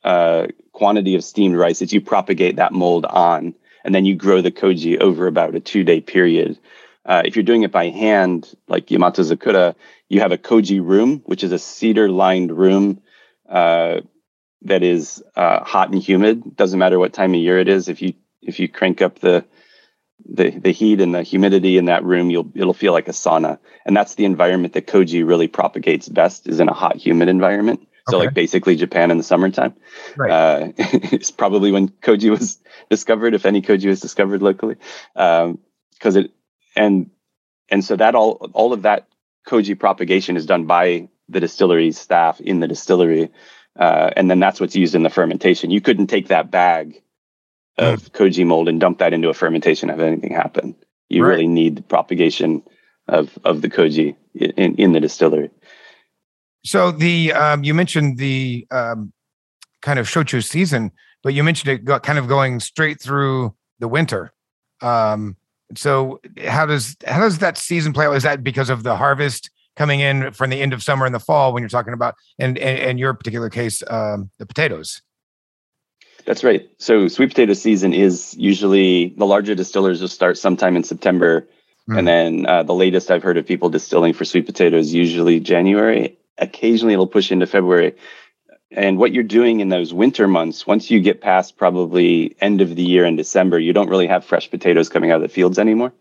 [0.04, 4.42] uh, quantity of steamed rice that you propagate that mold on, and then you grow
[4.42, 6.58] the koji over about a two day period.
[7.06, 9.76] Uh, if you're doing it by hand, like Yamato Zakura,
[10.10, 13.02] you have a koji room, which is a cedar lined room
[13.50, 14.02] uh,
[14.64, 16.56] that is uh, hot and humid.
[16.56, 17.90] Doesn't matter what time of year it is.
[17.90, 19.46] If you if you crank up the
[20.30, 23.58] the the heat and the humidity in that room, you'll it'll feel like a sauna,
[23.86, 26.48] and that's the environment that koji really propagates best.
[26.48, 27.88] Is in a hot, humid environment.
[28.08, 28.26] So Okay.
[28.28, 29.74] like basically Japan in the summertime.
[30.18, 30.32] Right.
[30.32, 32.60] Uh, it's probably when koji was
[32.90, 34.76] discovered, if any koji was discovered locally,
[35.14, 36.32] because it
[36.76, 37.10] and
[37.70, 39.08] and so that all all of that
[39.48, 43.30] koji propagation is done by the distillery staff in the distillery,
[43.80, 45.72] uh, and then that's what's used in the fermentation.
[45.72, 47.02] You couldn't take that bag
[47.78, 50.76] of koji mold and dump that into a fermentation have anything happen.
[51.10, 51.30] You Right.
[51.32, 52.64] really need the propagation
[53.08, 55.50] of of the koji in in the distillery.
[56.64, 59.12] So the um, you mentioned the um,
[59.82, 60.92] kind of shochu season,
[61.24, 64.32] but you mentioned it got kind of going straight through the winter.
[64.82, 65.36] Um,
[65.76, 68.16] so how does how does that season play out?
[68.16, 71.20] Is that because of the harvest coming in from the end of summer and the
[71.20, 75.02] fall when you're talking about and and, and your particular case um, the potatoes?
[76.26, 76.70] That's right.
[76.78, 81.48] So sweet potato season is usually the larger distillers will start sometime in September,
[81.90, 81.98] Mm.
[81.98, 86.16] and then uh, the latest I've heard of people distilling for sweet potatoes usually January.
[86.42, 87.96] Occasionally it'll push into February.
[88.72, 92.76] And what you're doing in those winter months, once you get past probably end of
[92.76, 95.60] the year in December, you don't really have fresh potatoes coming out of the fields
[95.60, 95.94] anymore.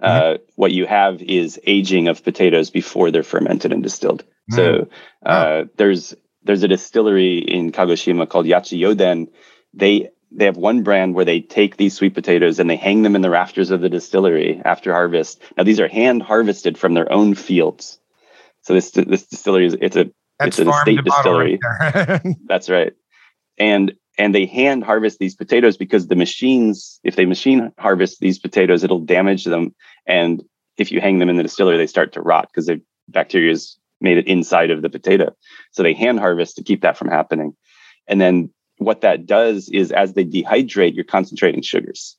[0.00, 4.24] Uh, what you have is aging of potatoes before they're fermented and distilled.
[4.50, 4.88] So
[5.24, 9.28] uh, there's there's a distillery in Kagoshima called Yachiyoden.
[9.72, 13.14] They they have one brand where they take these sweet potatoes and they hang them
[13.14, 15.40] in the rafters of the distillery after harvest.
[15.56, 17.98] Now these are hand harvested from their own fields.
[18.62, 22.36] So this this distillery is it's a That's it's an estate bottle right distillery.
[22.46, 22.92] That's right.
[23.58, 28.38] And and they hand harvest these potatoes because the machines, if they machine harvest these
[28.38, 29.74] potatoes, it'll damage them.
[30.06, 30.42] And
[30.76, 33.76] if you hang them in the distillery, they start to rot because the bacteria has
[34.00, 35.34] made it inside of the potato.
[35.70, 37.56] So they hand harvest to keep that from happening.
[38.06, 42.16] And then what that does is as they dehydrate, you're concentrating sugars.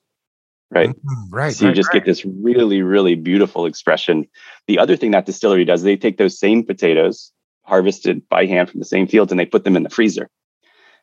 [0.76, 0.90] Right.
[0.90, 1.54] Mm, right.
[1.54, 2.04] So you right, just right.
[2.04, 4.28] get this really, really beautiful expression.
[4.68, 7.32] The other thing that distillery does, they take those same potatoes
[7.64, 10.30] harvested by hand from the same fields and they put them in the freezer.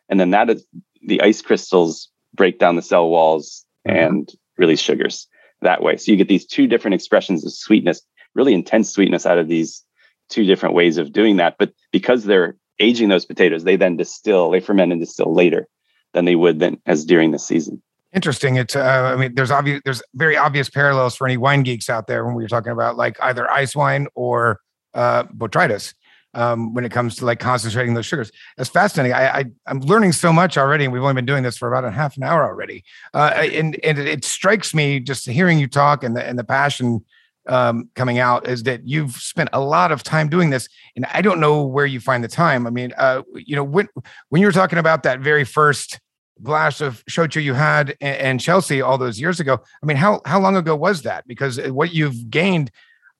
[0.08, 0.66] And then that is
[1.02, 4.06] the ice crystals break down the cell walls Mhm.
[4.06, 5.28] and release sugars
[5.62, 5.96] that way.
[5.96, 8.02] So you get these two different expressions of sweetness,
[8.34, 9.84] really intense sweetness out of these
[10.28, 11.56] two different ways of doing that.
[11.58, 15.66] But because they're aging those potatoes, they then distill, they ferment and distill later
[16.12, 17.82] than they would then as during the season.
[18.12, 18.56] Interesting.
[18.56, 22.08] It's uh, I mean, there's obvious there's very obvious parallels for any wine geeks out
[22.08, 24.60] there when we were talking about like either ice wine or
[24.94, 25.94] uh botrytis
[26.34, 28.30] um, when it comes to like concentrating those sugars.
[28.56, 29.12] That's fascinating.
[29.12, 31.84] I, I I'm learning so much already, and we've only been doing this for about
[31.84, 32.84] a half an hour already.
[33.14, 36.44] Uh, and and it, it strikes me just hearing you talk and the and the
[36.44, 37.04] passion
[37.48, 41.22] um, coming out is that you've spent a lot of time doing this, and I
[41.22, 42.66] don't know where you find the time.
[42.66, 43.88] I mean, uh, you know, when
[44.28, 46.00] when you were talking about that very first
[46.42, 50.40] glass of shochu you had in Chelsea all those years ago, I mean, how how
[50.40, 51.26] long ago was that?
[51.26, 52.70] Because uh, what you've gained,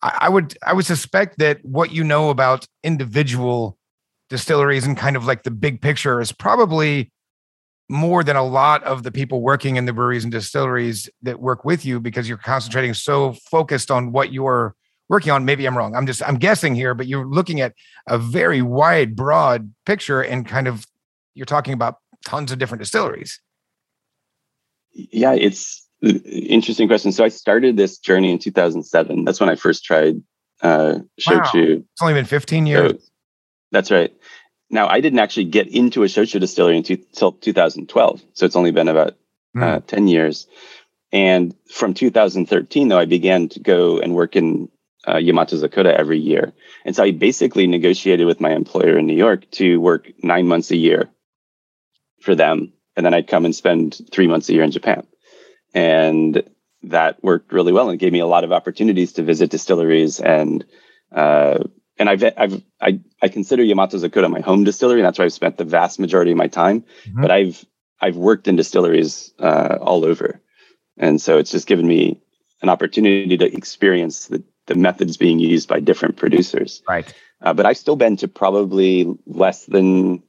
[0.03, 3.77] I, I would I would suspect that what you know about individual
[4.29, 7.11] distilleries and kind of like the big picture is probably
[7.91, 11.65] more than a lot of the people working in the breweries and distilleries that work
[11.65, 14.77] with you because you're concentrating so focused on what you're
[15.09, 17.75] working on maybe i'm wrong i'm just i'm guessing here but you're looking at
[18.09, 20.87] a very wide broad picture and kind of
[21.35, 23.41] you're talking about tons of different distilleries
[24.93, 27.13] Yeah, it's interesting question.
[27.13, 29.25] So I started this journey in 2007.
[29.25, 30.17] That's when I first tried
[30.63, 31.85] uh, shochu.
[31.93, 32.99] it's only been 15 years So-
[33.73, 34.13] that's right.
[34.71, 38.23] Now I didn't actually get into a shochu distillery until 2012.
[38.35, 39.15] So it's only been about
[39.55, 39.63] Hmm.
[39.63, 40.47] uh, 10 years.
[41.13, 44.69] And from 2013, though, I began to go and work in
[45.09, 46.53] uh, Yamato Zakura every year.
[46.85, 50.71] And so I basically negotiated with my employer in New York to work nine months
[50.71, 51.11] a year
[52.21, 52.73] for them.
[52.97, 55.07] And then I'd come and spend three months a year in Japan.
[55.75, 56.43] And
[56.83, 60.65] that worked really well and gave me a lot of opportunities to visit distilleries and
[61.13, 61.59] uh,
[61.99, 65.33] and I've I've I, I consider Yamato Zakura my home distillery, and that's where I've
[65.33, 66.85] spent the vast majority of my time.
[67.07, 67.21] Mhm.
[67.23, 67.65] But I've
[68.01, 70.41] I've worked in distilleries uh, all over,
[70.97, 72.21] and so it's just given me
[72.63, 76.83] an opportunity to experience the the methods being used by different producers.
[76.89, 80.23] right Uh, but I've still been to probably less than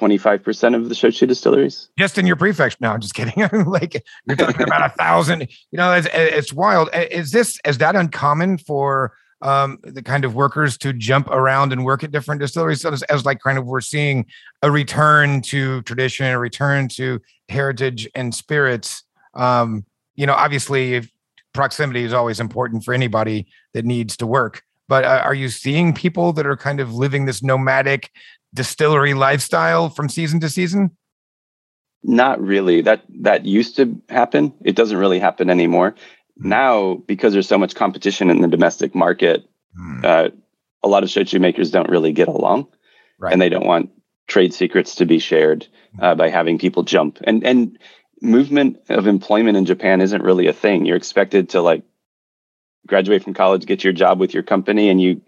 [0.00, 1.90] twenty five percent of the shochu distilleries.
[1.98, 3.34] just in your prefecture no i'm just kidding.
[3.66, 5.42] Like you're talking about a thousand.
[5.70, 6.88] You know it's, it's wild.
[6.94, 11.84] Is this is that uncommon for um, the kind of workers to jump around and
[11.84, 12.80] work at different distilleries?
[12.80, 14.24] So as, as like kind of we're seeing
[14.62, 19.04] a return to tradition a return to heritage and spirits.
[19.34, 19.84] Um,
[20.16, 21.08] you know obviously
[21.52, 25.94] proximity is always important for anybody that needs to work but uh, are you seeing
[25.94, 28.10] people that are kind of living this nomadic
[28.54, 30.90] distillery lifestyle from season to season
[32.02, 32.80] Not really.
[32.82, 34.52] That that used to happen.
[34.64, 35.94] It doesn't really happen anymore.
[36.40, 36.48] Hmm.
[36.48, 39.44] Now, because there's so much competition in the domestic market,
[40.02, 40.30] uh,
[40.82, 42.66] a lot of shochu makers don't really get along,
[43.18, 43.32] Right.
[43.32, 43.90] and they don't want
[44.26, 45.66] trade secrets to be shared
[46.00, 47.18] uh, by having people jump.
[47.24, 47.78] And and
[48.22, 50.86] movement of employment in Japan isn't really a thing.
[50.86, 51.82] You're expected to like
[52.86, 55.20] graduate from college, get your job with your company, and you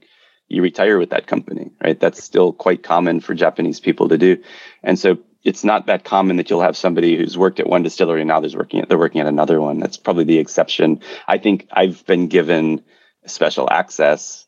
[0.52, 1.70] you retire with that company.
[1.82, 1.98] Right?
[1.98, 4.42] That's still quite common for Japanese people to do,
[4.82, 5.18] and so.
[5.44, 8.38] It's not that common that you'll have somebody who's worked at one distillery and now
[8.38, 9.80] there's working at, they're working at another one.
[9.80, 11.00] That's probably the exception.
[11.26, 12.84] I think I've been given
[13.26, 14.46] special access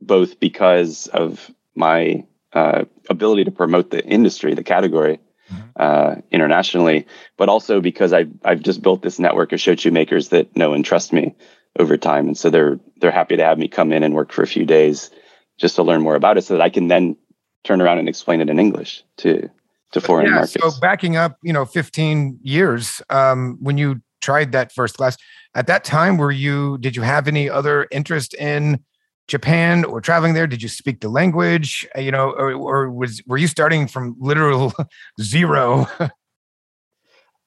[0.00, 5.18] both because of my uh, ability to promote the industry, the category
[5.52, 5.72] Mhm.
[5.76, 10.56] uh, internationally, but also because I've I've just built this network of shochu makers that
[10.56, 11.34] know and trust me
[11.76, 14.42] over time, and so they're they're happy to have me come in and work for
[14.42, 15.10] a few days
[15.58, 17.16] just to learn more about it, so that I can then
[17.64, 19.50] turn around and explain it in English to
[19.92, 20.56] to foreign yeah, markets.
[20.60, 25.16] So backing up, you know, 15 years, um, when you tried that first class,
[25.54, 28.84] at that time, were you did you have any other interest in
[29.28, 30.46] Japan or traveling there?
[30.46, 31.86] Did you speak the language?
[31.96, 34.72] Uh, You know, or, or was were you starting from literal
[35.20, 35.86] zero?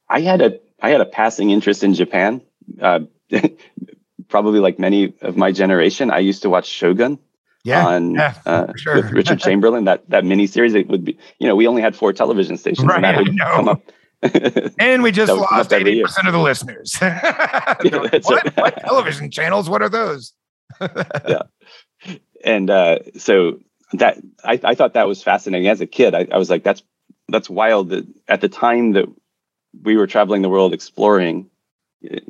[0.10, 2.41] I had a I had a passing interest in Japan.
[2.82, 3.01] Uh,
[4.28, 7.20] probably like many of my generation, I used to watch Shogun
[7.64, 8.95] yeah, on yeah, uh, sure.
[8.95, 9.86] with Richard Chamberlain.
[9.86, 10.74] That that mini series.
[10.74, 13.39] it would be you know we only had four television stations, Right, and that would
[13.39, 13.82] come up.
[14.80, 16.97] and we just That would come lost eighty percent of the listeners.
[17.01, 19.70] What, what television channels?
[19.70, 20.34] What are those?
[20.82, 21.43] Yeah,
[22.43, 23.60] and uh, so
[23.93, 26.14] that I, I thought that was fascinating as a kid.
[26.14, 26.84] I, I was like, that's
[27.28, 29.05] that's wild that at the time that
[29.84, 31.49] we were traveling the world exploring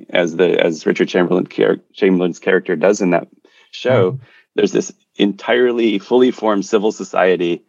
[0.10, 3.28] as the as Richard Chamberlain char- Chamberlain's character does in that
[3.72, 4.24] show mm-hmm.
[4.56, 7.64] there's this entirely fully formed civil society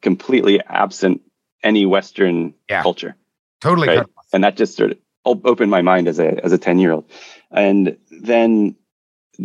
[0.00, 1.20] completely absent
[1.62, 2.82] any western yeah.
[2.82, 3.14] culture
[3.60, 4.06] totally right?
[4.32, 7.04] and that just sort of opened my mind as a as a 10 year old
[7.50, 8.74] and then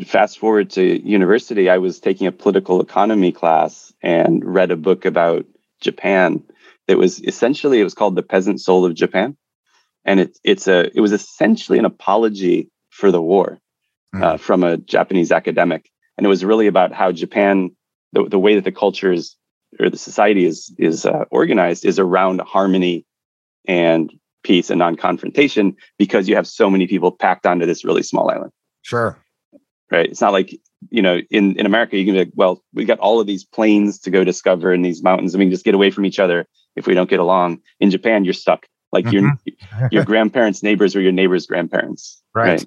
[0.05, 5.05] fast forward to university i was taking a political economy class and read a book
[5.05, 5.45] about
[5.81, 6.43] japan
[6.87, 9.35] that was essentially it was called the peasant soul of japan
[10.05, 13.59] and it, it's a it was essentially an apology for the war
[14.13, 14.23] mm.
[14.23, 15.89] uh, from a japanese academic
[16.19, 17.71] and it was really about how japan
[18.11, 19.37] the, the way that the culture is
[19.79, 23.05] or the society is is uh, organized is around harmony
[23.67, 24.11] and
[24.43, 28.51] peace and non-confrontation because you have so many people packed onto this really small island.
[28.81, 29.17] Sure.
[29.91, 30.09] Right?
[30.09, 30.57] It's not like
[30.89, 33.43] you know in in america you can be like well we got all of these
[33.43, 36.19] plains to go discover in these mountains and we can just get away from each
[36.19, 36.47] other
[36.77, 37.59] if we don't get along.
[37.79, 38.65] In japan you're stuck.
[38.91, 39.49] Like mm-hmm.
[39.69, 42.21] your your grandparents neighbors or your neighbors grandparents.
[42.33, 42.65] Right, right?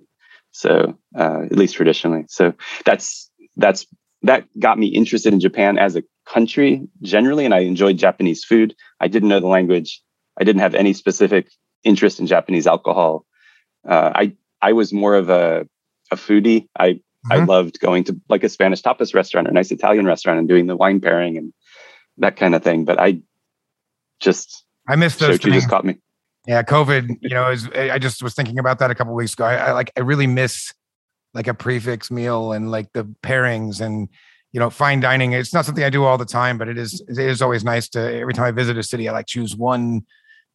[0.53, 2.27] so uh, at least traditionally.
[2.29, 3.87] So that's that's
[4.23, 8.75] that got me interested in japan as a country generally and i enjoyed japanese food
[9.01, 10.03] i didn't know the language
[10.39, 11.51] i didn't have any specific
[11.85, 13.25] interest in japanese alcohol
[13.89, 15.67] uh, i i was more of a
[16.11, 17.33] a foodie i mm-hmm.
[17.33, 20.49] i loved going to like a spanish tapas restaurant or a nice italian restaurant and
[20.49, 21.53] doing the wine pairing and
[22.19, 23.21] that kind of thing but i
[24.21, 25.97] just i missed those you just caught me
[26.47, 27.19] yeah, COVID.
[27.21, 29.45] You know, is I just was thinking about that a couple weeks ago.
[29.45, 30.73] I, I, like I really miss
[31.35, 34.09] like a prix fixe meal and like the pairings and
[34.53, 35.33] you know fine dining.
[35.33, 37.89] It's not something I do all the time, but it is it is always nice
[37.91, 40.05] to every time I visit a city, I like choose one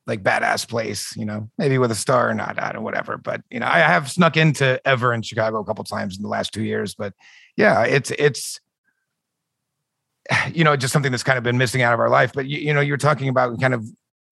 [0.06, 1.16] like badass place.
[1.18, 3.18] You know, maybe with a star or not, I don't whatever.
[3.18, 6.30] But you know, I have snuck into Ever in Chicago a couple times in the
[6.30, 6.96] last two years.
[6.96, 7.14] But
[7.56, 8.60] yeah, it's it's
[10.54, 12.32] you know just something that's kind of been missing out of our life.
[12.34, 13.86] But you, you know, you're talking about kind of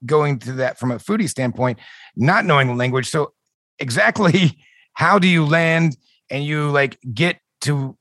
[0.05, 1.79] going to that from a foodie standpoint,
[2.15, 3.09] not knowing the language.
[3.09, 3.33] So
[3.79, 4.57] exactly
[4.93, 5.97] how do you land
[6.29, 7.97] and you like get to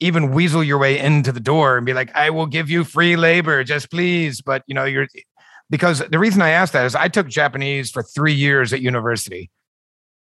[0.00, 3.16] even weasel your way into the door and be like, I will give you free
[3.16, 4.40] labor, just please.
[4.40, 5.06] But you know, you're
[5.70, 9.50] because the reason I asked that is I took Japanese for three years at university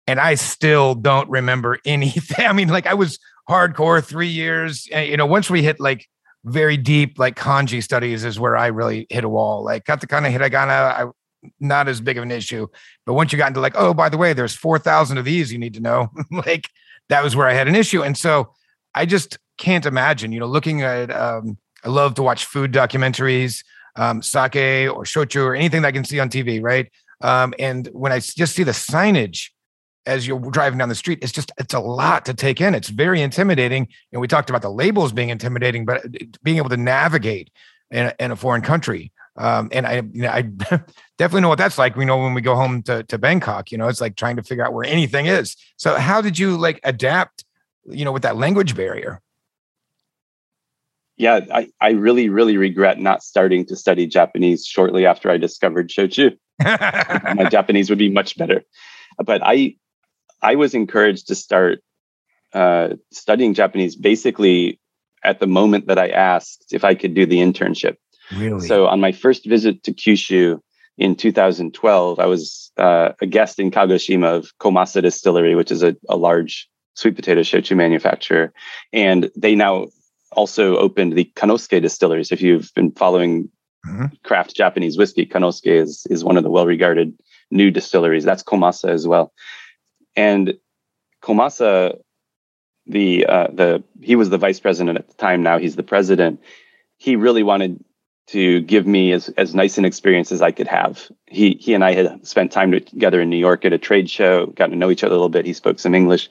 [0.08, 2.46] and I still don't remember anything.
[2.46, 3.20] I mean, like I was
[3.50, 4.88] hardcore three years.
[4.92, 6.08] Eh, you know, once we hit like
[6.44, 9.64] very deep like kanji studies is where I really hit a wall.
[9.64, 11.12] Like katakana, hiragana, I,
[11.60, 12.68] not as big of an issue.
[13.06, 15.58] But once you got into like, oh, by the way, there's 4,000 of these you
[15.58, 16.68] need to know, like
[17.12, 18.01] that was where I had an issue.
[18.01, 18.53] And so
[18.95, 23.64] I just can't imagine, you know, looking at, um, I love to watch food documentaries,
[23.97, 26.89] um, sake or shochu or anything that I can see on TV, right?
[27.20, 29.49] Um, and when I just see the signage
[30.05, 32.89] as you're driving down the street it's just it's a lot to take in it's
[32.89, 36.03] very intimidating and we talked about the labels being intimidating but
[36.41, 37.51] being able to navigate
[37.91, 40.43] in a, in a foreign country um, and i you know i
[41.22, 43.78] definitely know what that's like we know when we go home to, to bangkok you
[43.78, 46.80] know it's like trying to figure out where anything is so how did you like
[46.84, 47.46] adapt
[47.86, 49.22] you know with that language barrier
[51.18, 55.90] yeah i, I really really regret not starting to study japanese shortly after i discovered
[55.90, 58.64] shochu my japanese would be much better
[59.24, 59.76] but i
[60.42, 61.80] I was encouraged to start
[62.54, 64.80] uh, studying Japanese basically
[65.24, 67.98] at the moment that I asked if I could do the internship.
[68.36, 68.68] Really?
[68.68, 70.60] So on my first visit to Kyushu
[71.02, 75.95] in 2012, I was uh, a guest in Kagoshima of Komasa Distillery, which is a,
[76.08, 78.54] a large sweet potato shochu manufacturer.
[78.93, 79.88] And they now
[80.32, 82.32] also opened the Kanosuke distilleries.
[82.32, 83.49] If you've been following
[83.84, 84.06] mm-hmm.
[84.24, 88.24] craft Japanese whiskey, Kanosuke is, is one of the well-regarded new distilleries.
[88.24, 89.34] That's Komasa as well.
[90.16, 90.54] And
[91.24, 91.97] Komasa,
[92.86, 95.41] the uh, the he was the vice president at the time.
[95.41, 96.41] Now he's the president.
[96.97, 97.84] He really wanted
[98.32, 101.12] to give me as, as nice an experience as I could have.
[101.28, 104.48] He he and I had spent time together in New York at a trade show,
[104.48, 105.46] got to know each other a little bit.
[105.46, 106.30] He spoke some English,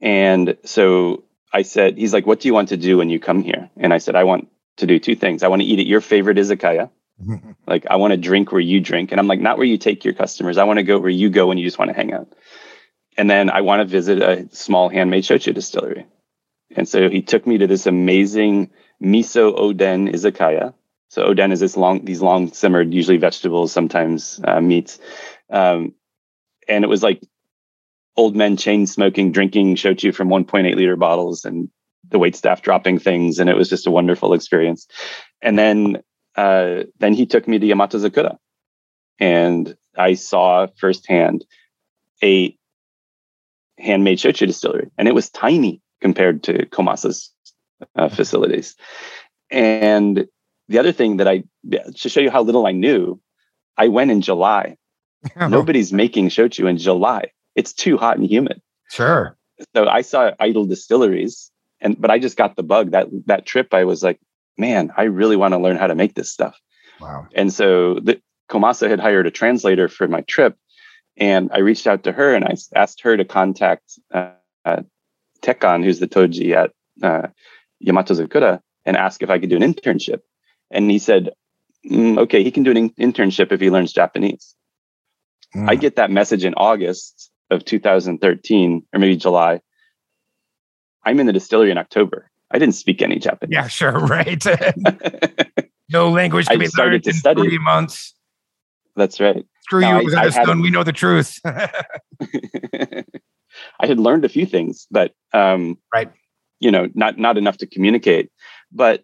[0.00, 3.42] and so I said, he's like, "What do you want to do when you come
[3.42, 5.42] here?" And I said, "I want to do two things.
[5.42, 6.90] I want to eat at your favorite izakaya."
[7.66, 9.10] like I want to drink where you drink.
[9.10, 10.56] And I'm like, not where you take your customers.
[10.56, 12.28] I want to go where you go when you just want to hang out
[13.18, 16.06] and then I want to visit a small handmade shochu distillery.
[16.74, 18.70] And so he took me to this amazing
[19.02, 20.72] miso oden izakaya.
[21.08, 24.98] So oden is this long, these long simmered, usually vegetables, sometimes uh, meats.
[25.50, 25.94] Um,
[26.68, 27.22] and it was like
[28.16, 31.70] old men chain smoking, drinking shochu from 1.8 liter bottles, and
[32.10, 34.86] the wait staff dropping things, and it was just a wonderful experience.
[35.40, 36.02] And then,
[36.36, 38.36] uh, then he took me to Yamato Zakura,
[39.18, 41.44] and I saw firsthand
[42.22, 42.54] a
[43.78, 47.32] handmade shochu distillery, and it was tiny compared to Komasa's
[47.96, 48.76] uh, facilities.
[49.50, 50.28] And
[50.68, 53.20] the other thing that I, to show you how little I knew,
[53.76, 54.76] I went in July.
[55.36, 57.32] Oh, Nobody's making shochu in July.
[57.56, 58.62] It's too hot and humid.
[58.92, 59.36] sure.
[59.74, 61.50] So I saw idle distilleries,
[61.80, 63.74] and but I just got the bug that that trip.
[63.74, 64.20] I was like,
[64.56, 66.56] man, I really want to learn how to make this stuff.
[67.00, 67.26] Wow.
[67.34, 70.56] And so the Komasa had hired a translator for my trip,
[71.16, 74.30] and I reached out to her and I asked her to contact uh,
[74.64, 74.82] uh,
[75.42, 77.28] Tekan, who's the toji at uh,
[77.80, 80.20] Yamato Zakura, and ask if I could do an internship.
[80.70, 81.30] And he said,
[81.90, 84.54] "Mm, okay, he can do an in- internship if he learns Japanese.
[85.54, 85.80] I Mm.
[85.80, 89.60] get that message in August of 2013, or maybe July.
[91.04, 92.30] I'm in the distillery in October.
[92.50, 93.52] I didn't speak any Japanese.
[93.54, 93.92] Yeah, sure.
[94.06, 94.44] Right.
[95.90, 97.42] no language I be started learned to in study.
[97.42, 98.14] three months.
[98.96, 99.46] That's right.
[99.62, 100.60] Screw No, you, I- it was I a had- stone.
[100.60, 101.40] We know the truth.
[103.80, 106.10] I had learned a few things, but um, Right.
[106.60, 108.30] you know, not not enough to communicate.
[108.72, 109.02] But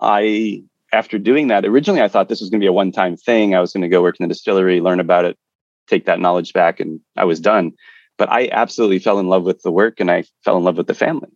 [0.00, 0.64] I,
[0.96, 3.54] after doing that, originally I thought this was going to be a one time thing.
[3.54, 5.36] I was going to go work in the distillery, learn about it,
[5.86, 7.72] take that knowledge back, and I was done.
[8.18, 10.86] But I absolutely fell in love with the work, and I fell in love with
[10.86, 11.28] the family,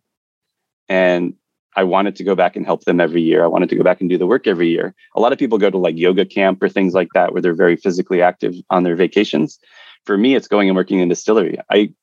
[0.89, 1.35] and
[1.75, 3.43] I wanted to go back and help them every year.
[3.43, 4.93] I wanted to go back and do the work every year.
[5.15, 7.53] A lot of people go to like yoga camp or things like that where they're
[7.53, 9.59] very physically active on their vacations.
[10.05, 11.59] For me, it's going and working in distillery.
[11.69, 11.93] I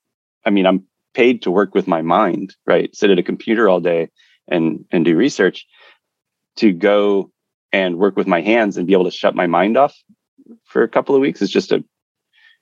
[0.44, 2.94] I mean, I'm paid to work with my mind, right?
[2.94, 4.08] Sit at a computer all day
[4.46, 5.66] and and do research.
[6.56, 7.30] To go
[7.72, 9.94] and work with my hands and be able to shut my mind off
[10.64, 11.84] for a couple of weeks is just a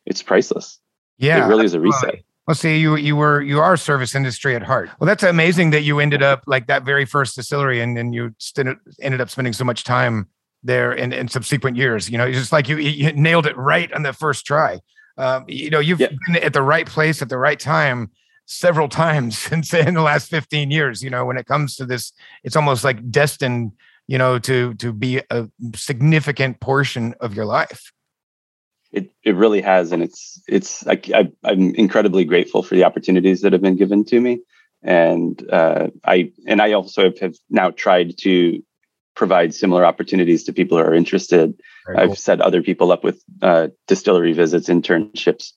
[0.04, 0.78] it's priceless.
[1.18, 1.44] yeah.
[1.44, 2.16] it really is a reset.
[2.46, 4.88] Well, see, you you were you are service industry at heart.
[5.00, 8.32] Well, that's amazing that you ended up like that very first distillery, and then you
[8.38, 10.28] st- ended up spending so much time
[10.62, 12.08] there in, in subsequent years.
[12.08, 14.78] You know, it's just like you you nailed it right on the first try.
[15.18, 16.10] Um, you know, you've Yeah.
[16.28, 18.10] been at the right place at the right time
[18.44, 21.02] several times since in the last 15 years.
[21.02, 22.12] You know, when it comes to this,
[22.44, 23.72] it's almost like destined,
[24.08, 27.92] you know, to to be a significant portion of your life.
[28.92, 33.42] It it really has, and it's it's I, I I'm incredibly grateful for the opportunities
[33.42, 34.40] that have been given to me,
[34.82, 38.62] and uh, I and I also have, now tried to
[39.16, 41.54] provide similar opportunities to people who are interested.
[41.86, 42.16] Very I've cool.
[42.16, 45.52] set other people up with uh, distillery visits, internships,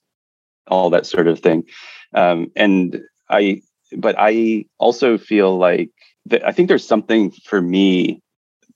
[0.67, 1.65] all that sort of thing.
[2.13, 3.61] Um, and I,
[3.97, 5.91] but I also feel like
[6.27, 8.21] that I think there's something for me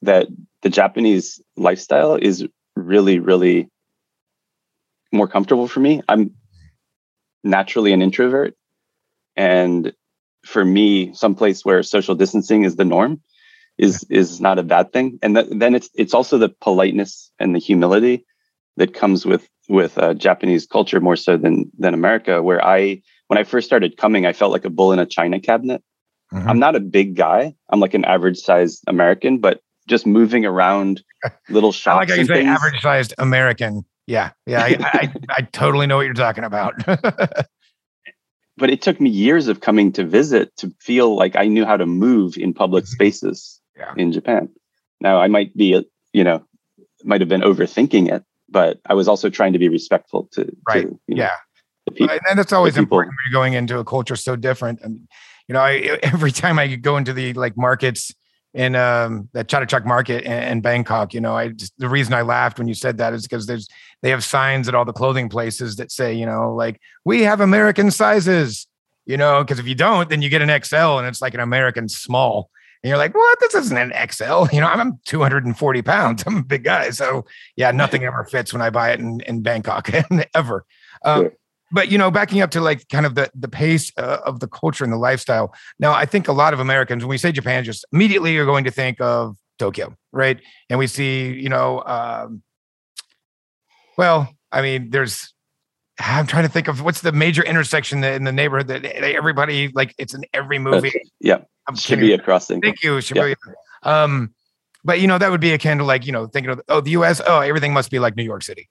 [0.03, 0.27] that
[0.61, 2.45] the Japanese lifestyle is
[2.75, 3.69] really, really
[5.11, 6.01] more comfortable for me.
[6.07, 6.31] I'm
[7.43, 8.55] naturally an introvert.
[9.35, 9.93] And
[10.45, 13.21] for me, someplace where social distancing is the norm
[13.77, 15.19] is is not a bad thing.
[15.21, 18.25] And th- then it's it's also the politeness and the humility
[18.77, 22.41] that comes with with uh, Japanese culture more so than than America.
[22.43, 25.39] Where I when I first started coming, I felt like a bull in a china
[25.39, 25.81] cabinet.
[26.31, 26.47] Mhm.
[26.47, 27.55] I'm not a big guy.
[27.69, 31.03] I'm like an average sized American, but just moving around
[31.49, 31.95] little shops.
[31.95, 33.83] I like how you say average sized American.
[34.07, 34.31] Yeah.
[34.45, 34.61] Yeah.
[34.63, 36.73] I, I, I totally know what you're talking about.
[38.57, 41.77] but it took me years of coming to visit to feel like I knew how
[41.77, 42.89] to move in public Mhm.
[42.89, 43.93] spaces Yeah.
[43.97, 44.49] in Japan.
[45.01, 46.45] Now I might be, you know,
[47.03, 50.51] might have been overthinking it, but I was also trying to be respectful to, to,
[50.67, 50.83] Right.
[51.07, 51.35] you know, yeah.
[51.85, 52.17] the people.
[52.29, 54.79] And that's always important when you're going into a culture so different.
[54.81, 55.07] And,
[55.47, 58.11] you know, I, every time I go into the like markets
[58.53, 62.21] in um, that Chatuchak market in, in Bangkok, you know, I just, the reason I
[62.21, 63.67] laughed when you said that is because there's,
[64.01, 67.41] they have signs at all the clothing places that say, you know, like we have
[67.41, 68.67] American sizes,
[69.05, 71.39] you know, because if you don't, then you get an XL and it's like an
[71.39, 72.49] American small.
[72.83, 73.39] And you're like, what?
[73.39, 74.45] This isn't an XL.
[74.53, 76.23] You know, I'm 240 pounds.
[76.27, 76.91] I'm a big guy.
[76.91, 77.25] So
[77.55, 79.89] yeah, nothing ever fits when I buy it in, in Bangkok
[80.35, 80.65] ever.
[81.03, 81.31] Um.
[81.73, 84.47] But you know, backing up to like kind of the the pace uh, of the
[84.47, 85.53] culture and the lifestyle.
[85.79, 88.63] Now, I think a lot of Americans, when we say Japan, just immediately you're going
[88.65, 90.39] to think of Tokyo, right?
[90.69, 92.43] And we see, you know, um,
[93.97, 95.33] well, I mean, there's.
[95.99, 99.69] I'm trying to think of what's the major intersection that in the neighborhood that everybody
[99.73, 99.93] like.
[99.97, 100.91] It's in every movie.
[101.19, 102.05] yeah, I'm kidding.
[102.05, 102.61] Shibuya crossing.
[102.61, 103.35] Thank you, Shibuya.
[103.83, 104.33] Um,
[104.83, 106.91] but you know, that would be akin to like, you know, thinking of oh, the
[106.91, 108.69] US, oh, everything must be like New York City.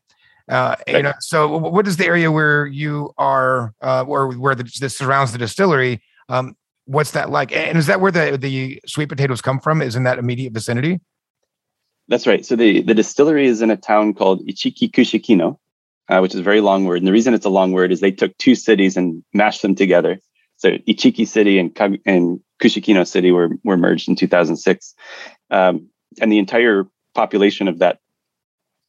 [0.48, 4.64] Uh, you know, so what is the area where you are uh or where the,
[4.80, 6.02] this surrounds the distillery?
[6.28, 7.52] Um, what's that like?
[7.52, 9.82] And is that where the the sweet potatoes come from?
[9.82, 11.00] Is in that immediate vicinity?
[12.08, 12.44] That's right.
[12.44, 15.56] So the, the distillery is in a town called Ichiki Kushikino,
[16.08, 16.98] uh, which is a very long word.
[16.98, 19.74] And the reason it's a long word is they took two cities and mashed them
[19.74, 20.20] together.
[20.56, 24.94] So Ichiki City and, Kag- and Kushikino City were, were merged in 2006.
[25.50, 25.88] Um,
[26.20, 28.00] and the entire population of that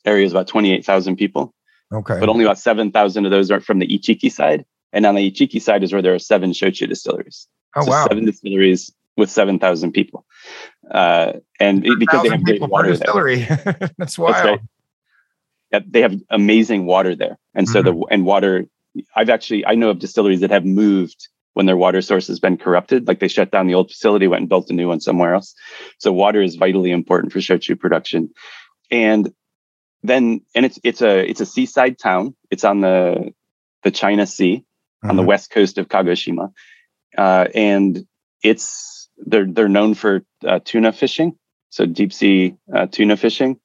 [0.05, 1.53] area is about 28,000 people,
[1.91, 2.19] Okay.
[2.19, 4.65] but only about 7,000 of those are from the Ichiki side.
[4.91, 7.47] And on the Ichiki side is where there are seven shochu distilleries.
[7.75, 8.07] oh So wow.
[8.07, 10.25] seven distilleries with 7,000 people.
[10.89, 13.45] Uh, and it- because they have great water distillery.
[13.97, 14.45] That's wild.
[14.45, 14.59] right.
[15.91, 17.99] they have amazing water there, and so mm-hmm.
[17.99, 18.65] the and water.
[19.15, 22.57] I've actually I know of distilleries that have moved when their water source has been
[22.57, 23.07] corrupted.
[23.07, 25.55] Like they shut down the old facility, went and built a new one somewhere else.
[25.97, 28.29] So water is vitally important for shochu production.
[28.91, 29.33] And
[30.03, 32.35] then and it's it's a it's a seaside town.
[32.51, 33.33] It's on the
[33.83, 35.09] the China Sea mm-hmm.
[35.09, 35.29] on the mm-hmm.
[35.29, 36.51] west coast of Kagoshima,
[37.17, 38.05] uh, and
[38.41, 41.37] it's they're they're known for uh, tuna fishing,
[41.69, 43.59] so deep sea uh, tuna fishing,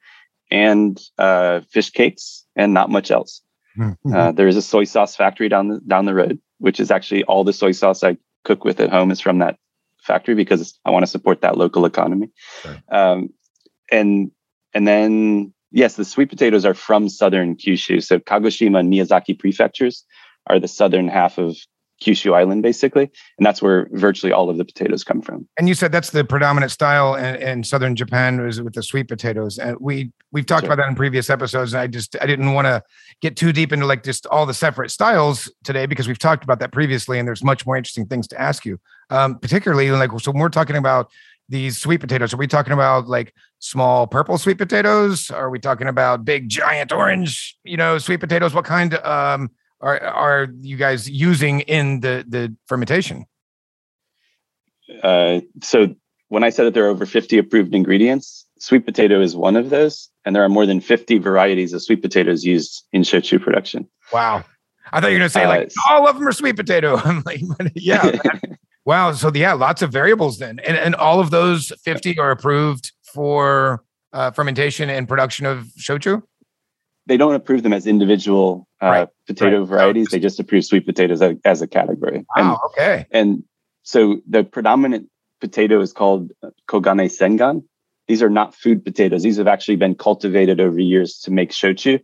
[0.51, 3.43] and uh, fish cakes, and not much else.
[3.77, 4.15] Mm-hmm.
[4.15, 7.25] Uh, there is a soy sauce factory down the down the road, which is actually
[7.25, 9.59] all the soy sauce I cook with at home is from that
[10.01, 12.31] factory because I want to support that local economy.
[12.63, 12.77] Sure.
[12.91, 13.31] Um,
[13.91, 14.31] and
[14.75, 18.03] and then yes, the sweet potatoes are from southern Kyushu.
[18.03, 20.05] So Kagoshima and Miyazaki prefectures
[20.47, 21.57] are the southern half of
[22.03, 25.49] Kyushu Island, basically, and that's where virtually all of the potatoes come from.
[25.59, 29.09] And you said that's the predominant style in, in southern Japan is with the sweet
[29.09, 30.73] potatoes, and we we've talked sure.
[30.73, 31.73] about that in previous episodes.
[31.73, 32.83] And I just I didn't want to
[33.21, 36.61] get too deep into like just all the separate styles today because we've talked about
[36.61, 38.79] that previously, and there's much more interesting things to ask you.
[39.11, 41.11] Um, particularly like so when we're talking about
[41.49, 45.31] these sweet potatoes, are we talking about like small purple sweet potatoes?
[45.31, 48.55] Are we talking about big giant orange, you know, sweet potatoes?
[48.55, 49.51] What kind um
[49.81, 53.27] are are you guys using in the the fermentation?
[55.03, 55.95] Uh, so
[56.29, 59.71] when I said that there are over 50 approved ingredients, sweet potato is one of
[59.71, 63.89] those, and there are more than 50 varieties of sweet potatoes used in shochu production.
[64.13, 64.45] Wow.
[64.93, 66.97] I thought you were going to say uh, like all of them are sweet potato.
[67.05, 67.41] I'm like,
[67.75, 68.19] yeah.
[68.85, 69.13] wow.
[69.13, 73.85] So yeah, lots of variables then, and and all of those 50 are approved for
[74.13, 76.23] uh, fermentation and production of shochu
[77.09, 79.09] they don't approve them as individual uh, right.
[79.27, 79.69] potato right.
[79.69, 80.09] varieties.
[80.09, 82.27] They just approve sweet potatoes as, as a category.
[82.37, 82.51] Wow.
[82.53, 83.07] And, okay.
[83.11, 83.45] And
[83.83, 85.09] so the predominant
[85.41, 86.33] potato is called
[86.69, 87.65] Kogane Sengan.
[88.07, 89.23] These are not food potatoes.
[89.23, 92.01] These have actually been cultivated over years to make shochu.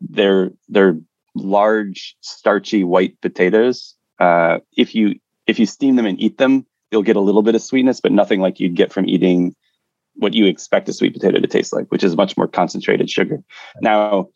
[0.00, 0.98] They're they're
[1.34, 3.94] large, starchy white potatoes.
[4.18, 7.54] Uh, if you if you steam them and eat them, you'll get a little bit
[7.54, 9.54] of sweetness, but nothing like you'd get from eating
[10.16, 13.42] what you expect a sweet potato to taste like, which is much more concentrated sugar.
[13.80, 14.28] Now,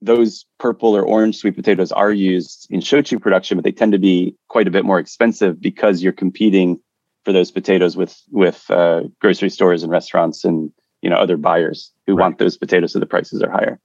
[0.00, 3.98] those purple or orange sweet potatoes are used in shochu production, but they tend to
[3.98, 6.80] be quite a bit more expensive because you're competing
[7.24, 10.70] for those potatoes with with uh, grocery stores and restaurants and
[11.02, 12.22] you know other buyers who right.
[12.22, 13.80] want those potatoes, so the prices are higher.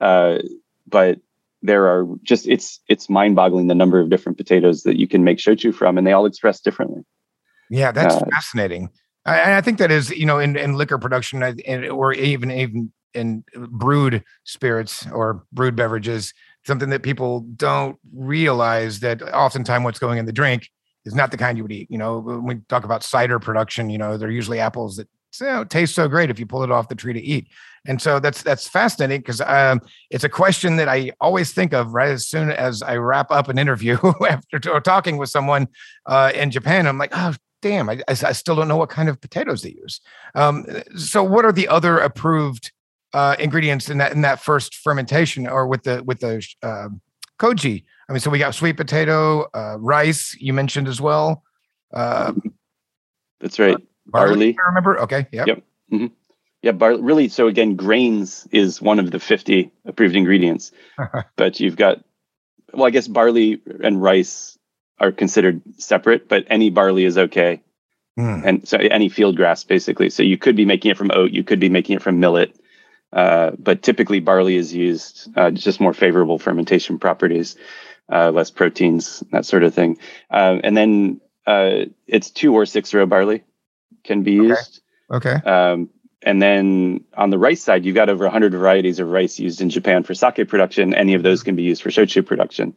[0.00, 0.38] Uh,
[0.88, 1.20] but
[1.62, 5.38] there are just it's it's mind-boggling the number of different potatoes that you can make
[5.38, 7.02] shochu from, and they all express differently.
[7.70, 8.90] Yeah, that's uh, fascinating.
[9.24, 11.42] I, I, think that is you know in, in liquor production
[11.90, 16.32] or even even in brewed spirits or brewed beverages,
[16.66, 20.68] something that people don't realize that oftentimes what's going in the drink
[21.04, 21.90] is not the kind you would eat.
[21.90, 25.08] You know, when we talk about cider production, you know, they're usually apples that
[25.40, 27.48] you know, taste so great if you pull it off the tree to eat.
[27.86, 31.92] And so that's that's fascinating because um, it's a question that I always think of
[31.92, 33.98] right as soon as I wrap up an interview
[34.28, 35.66] after talking with someone
[36.06, 36.86] uh, in Japan.
[36.86, 40.00] I'm like, oh damn, I, I, still don't know what kind of potatoes they use.
[40.34, 42.72] Um, so what are the other approved
[43.14, 46.88] uh, ingredients in that in that first fermentation or with the with the uh,
[47.38, 47.84] koji.
[48.08, 50.36] I mean, so we got sweet potato, uh, rice.
[50.38, 51.42] You mentioned as well.
[51.92, 52.32] Uh,
[53.40, 53.76] That's right.
[54.06, 54.34] Barley.
[54.34, 54.56] barley.
[54.58, 55.00] I remember.
[55.00, 55.26] Okay.
[55.32, 55.46] Yep.
[55.46, 55.62] Yep.
[55.92, 56.06] Mm-hmm.
[56.62, 56.72] Yeah.
[56.72, 57.28] Bar- really.
[57.28, 60.72] So again, grains is one of the fifty approved ingredients,
[61.36, 62.02] but you've got.
[62.72, 64.58] Well, I guess barley and rice
[65.02, 67.60] are considered separate, but any barley is okay.
[68.18, 68.46] Mm.
[68.46, 70.08] And so any field grass, basically.
[70.10, 72.54] So you could be making it from oat, you could be making it from millet,
[73.12, 77.56] uh, but typically, barley is used uh, just more favorable fermentation properties,
[78.10, 79.98] uh, less proteins, that sort of thing.
[80.30, 83.44] Uh, and then uh, it's two or six row barley
[84.04, 84.80] can be used.
[85.10, 85.34] Okay.
[85.34, 85.90] Um,
[86.22, 89.68] and then on the rice side, you've got over 100 varieties of rice used in
[89.68, 90.94] Japan for sake production.
[90.94, 92.74] Any of those can be used for shochu production.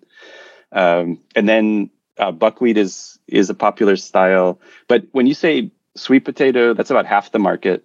[0.72, 4.60] Um, and then buckwheat is is a popular style.
[4.88, 7.84] But when you say sweet potato, that's about half the market.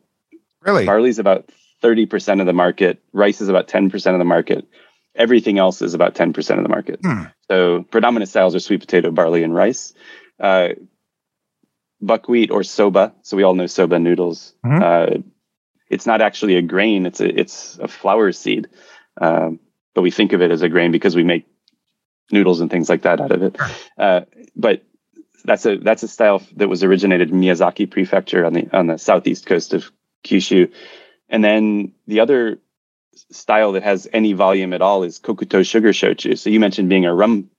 [0.62, 0.84] Really?
[0.84, 1.50] Barley's about
[1.82, 3.02] 30% of the market.
[3.12, 4.68] Rice is about 10% of the market.
[5.14, 7.00] Everything else is about 10% of the market.
[7.02, 7.24] Hmm.
[7.50, 9.94] So predominant styles are sweet potato, barley, and rice.
[10.38, 10.70] Uh,
[12.00, 13.14] buckwheat or soba.
[13.22, 14.54] So we all know soba noodles.
[14.64, 14.82] Mm-hmm.
[14.82, 15.22] Uh,
[15.88, 17.06] it's not actually a grain.
[17.06, 18.68] It's a it's a flour seed,
[19.20, 19.58] um,
[19.94, 21.46] but we think of it as a grain because we make
[22.32, 23.56] noodles and things like that out of it.
[23.98, 24.22] Uh,
[24.56, 24.82] but
[25.44, 28.98] that's a that's a style that was originated in Miyazaki Prefecture on the on the
[28.98, 29.90] southeast coast of
[30.24, 30.72] Kyushu,
[31.28, 32.58] and then the other
[33.30, 36.38] style that has any volume at all is Kokuto sugar shochu.
[36.38, 37.50] So you mentioned being a rum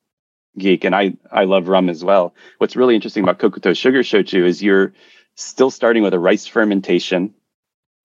[0.57, 2.35] geek, and I I love rum as well.
[2.57, 4.93] What's really interesting about Kokuto sugar shochu is you're
[5.35, 7.33] still starting with a rice fermentation,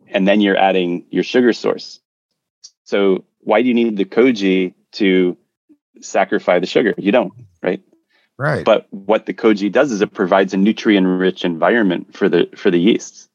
[0.09, 2.01] and then you're adding your sugar source.
[2.85, 5.37] So why do you need the koji to
[6.01, 6.95] saccharify the sugar?
[6.99, 7.33] You don't,
[7.63, 7.83] right?
[8.39, 8.65] Right.
[8.65, 12.79] But what the koji does is it provides a nutrient-rich environment for the for the
[12.79, 13.29] yeasts.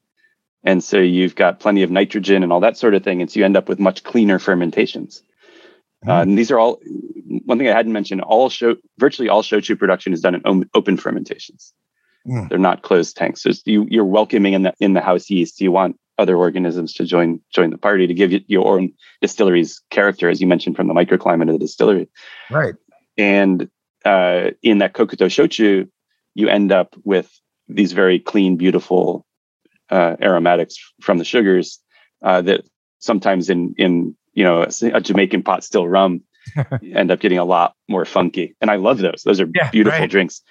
[0.64, 3.20] And so you've got plenty of nitrogen and all that sort of thing.
[3.20, 5.22] And so you end up with much cleaner fermentations.
[6.04, 6.10] Mm-hmm.
[6.10, 6.80] Uh, and these are all
[7.44, 8.20] one thing I hadn't mentioned.
[8.20, 11.72] All show virtually all shochu production is done in open fermentations.
[12.26, 12.48] Mm.
[12.48, 13.42] They're not closed tanks.
[13.42, 15.60] So you, you're welcoming in the in the house yeast.
[15.60, 19.80] You want other organisms to join join the party to give you your own distillery's
[19.90, 22.08] character, as you mentioned, from the microclimate of the distillery.
[22.50, 22.74] Right.
[23.16, 23.68] And
[24.04, 25.88] uh, in that kokuto shochu,
[26.34, 27.30] you end up with
[27.68, 29.26] these very clean, beautiful
[29.90, 31.80] uh, aromatics from the sugars
[32.22, 32.62] uh, that
[32.98, 36.22] sometimes in in you know a, Jamaican pot still rum
[36.94, 38.56] end up getting a lot more funky.
[38.60, 39.22] And I love those.
[39.24, 40.10] Those are yeah, beautiful right.
[40.10, 40.42] drinks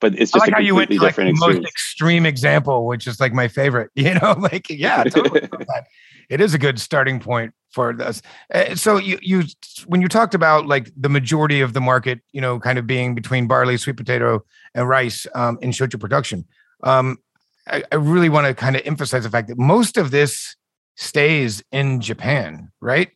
[0.00, 2.86] but it's just like a completely how you went to, different like, most extreme example,
[2.86, 3.90] which is like my favorite.
[3.96, 5.48] You know, like yeah, totally
[6.28, 8.22] it is a good starting point for this.
[8.52, 9.44] Uh, so you you
[9.86, 13.14] when you talked about like the majority of the market, you know, kind of being
[13.14, 14.44] between barley, sweet potato,
[14.74, 16.44] and rice um, in shochu production,
[16.84, 17.18] um,
[17.66, 20.56] I, I really want to kind of emphasize the fact that most of this
[20.96, 23.10] stays in Japan, right?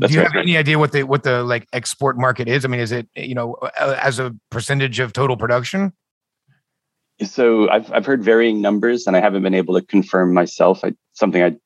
[0.00, 0.08] Yep.
[0.08, 2.64] Do you right, have any idea what the what the like export market is?
[2.64, 5.92] I mean, is it you know as a percentage of total production?
[7.22, 10.84] So I've I've heard varying numbers, and I haven't been able to confirm myself.
[10.84, 11.56] I, something I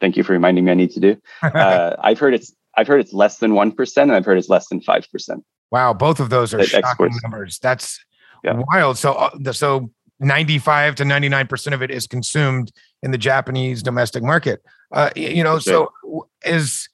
[0.00, 1.16] thank you for reminding me I need to do.
[1.42, 4.50] Uh, I've heard it's I've heard it's less than one percent, and I've heard it's
[4.50, 5.42] less than five percent.
[5.70, 7.22] Wow, both of those are shocking exports.
[7.22, 7.58] numbers.
[7.60, 7.98] That's
[8.44, 8.60] yeah.
[8.72, 8.98] wild.
[8.98, 12.72] So uh, so 95 to 99 percent of it is consumed
[13.02, 14.62] in the Japanese domestic market.
[14.92, 16.22] Uh, you know, That's so right.
[16.44, 16.88] is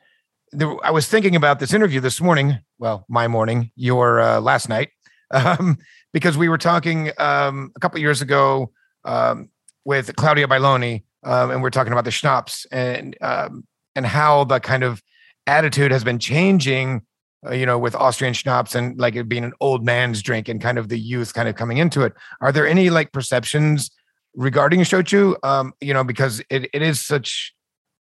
[0.53, 2.59] there, I was thinking about this interview this morning.
[2.79, 4.91] Well, my morning, your uh, last night,
[5.31, 5.79] um,
[6.13, 8.71] because we were talking um, a couple years ago
[9.05, 9.51] um,
[9.85, 14.45] with Claudia Bailoni, um, and we are talking about the schnapps and um, and how
[14.45, 15.03] the kind of
[15.47, 17.03] attitude has been changing.
[17.47, 20.61] Uh, you know, with Austrian schnapps and like it being an old man's drink, and
[20.61, 22.13] kind of the youth kind of coming into it.
[22.41, 23.91] Are there any like perceptions
[24.35, 25.37] regarding shochu?
[25.45, 27.55] Um, you know, because it, it is such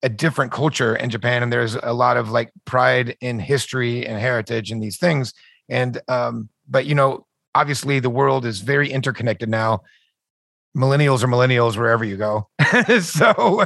[0.03, 4.19] a different culture in Japan, and there's a lot of like pride in history and
[4.19, 5.35] heritage and these things.
[5.69, 9.83] And um, but you know, obviously the world is very interconnected now.
[10.77, 12.49] Millennials are millennials wherever you go.
[13.01, 13.65] so,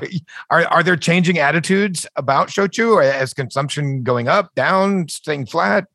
[0.51, 2.95] are are there changing attitudes about shochu?
[2.95, 5.87] Or as consumption going up, down, staying flat?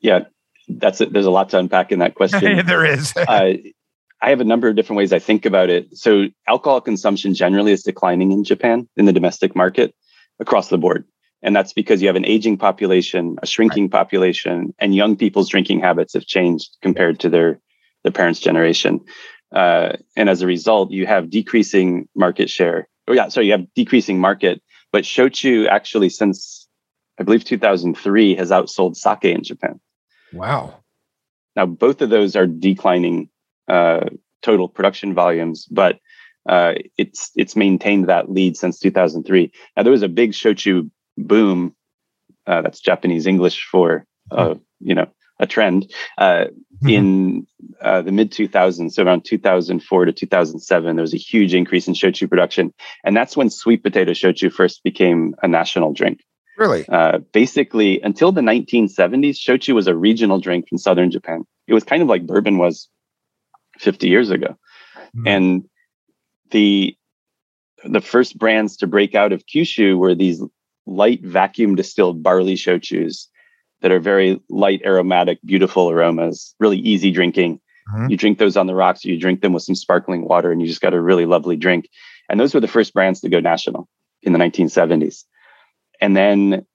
[0.00, 0.20] Yeah,
[0.68, 1.12] that's it.
[1.12, 2.66] There's a lot to unpack in that question.
[2.66, 3.14] there is.
[3.16, 3.52] uh,
[4.22, 5.96] I have a number of different ways I think about it.
[5.96, 9.94] So alcohol consumption generally is declining in Japan in the domestic market
[10.40, 11.04] across the board.
[11.42, 13.92] And that's because you have an aging population, a shrinking right.
[13.92, 17.60] population, and young people's drinking habits have changed compared to their,
[18.02, 19.00] their parents' generation.
[19.54, 22.88] Uh, and as a result, you have decreasing market share.
[23.06, 24.62] Oh, yeah, sorry, you have decreasing market.
[24.92, 26.66] But shochu actually, since
[27.18, 29.78] I believe 2003, has outsold sake in Japan.
[30.32, 30.82] Wow.
[31.54, 33.28] Now, both of those are declining
[33.68, 34.06] uh,
[34.42, 35.98] total production volumes, but
[36.48, 39.52] uh, it's it's maintained that lead since 2003.
[39.76, 41.74] Now there was a big shochu boom.
[42.46, 45.08] Uh, that's Japanese English for uh, you know
[45.38, 46.88] a trend uh, mm-hmm.
[46.88, 47.46] in
[47.80, 48.92] uh, the mid 2000s.
[48.92, 52.72] So around 2004 to 2007, there was a huge increase in shochu production,
[53.04, 56.20] and that's when sweet potato shochu first became a national drink.
[56.56, 56.88] Really?
[56.88, 61.44] Uh, basically, until the 1970s, shochu was a regional drink from southern Japan.
[61.66, 62.88] It was kind of like bourbon was
[63.78, 64.56] 50 years ago.
[65.16, 65.28] Mm-hmm.
[65.28, 65.68] And
[66.50, 66.96] the
[67.84, 70.42] the first brands to break out of Kyushu were these
[70.86, 73.26] light vacuum distilled barley shochus
[73.82, 77.60] that are very light, aromatic, beautiful aromas, really easy drinking.
[77.92, 78.10] Mm-hmm.
[78.10, 80.60] You drink those on the rocks, or you drink them with some sparkling water, and
[80.60, 81.88] you just got a really lovely drink.
[82.28, 83.88] And those were the first brands to go national
[84.22, 85.24] in the 1970s.
[86.00, 86.66] And then,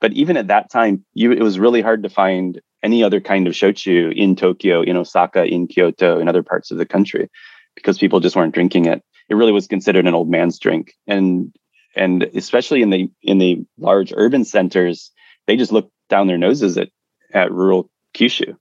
[0.00, 3.46] but even at that time, you, it was really hard to find any other kind
[3.46, 7.28] of shochu in Tokyo, in Osaka, in Kyoto, in other parts of the country,
[7.74, 9.02] because people just weren't drinking it.
[9.28, 11.54] It really was considered an old man's drink, and
[11.94, 15.10] and especially in the in the large urban centers,
[15.46, 16.88] they just looked down their noses at
[17.34, 18.56] at rural Kyushu,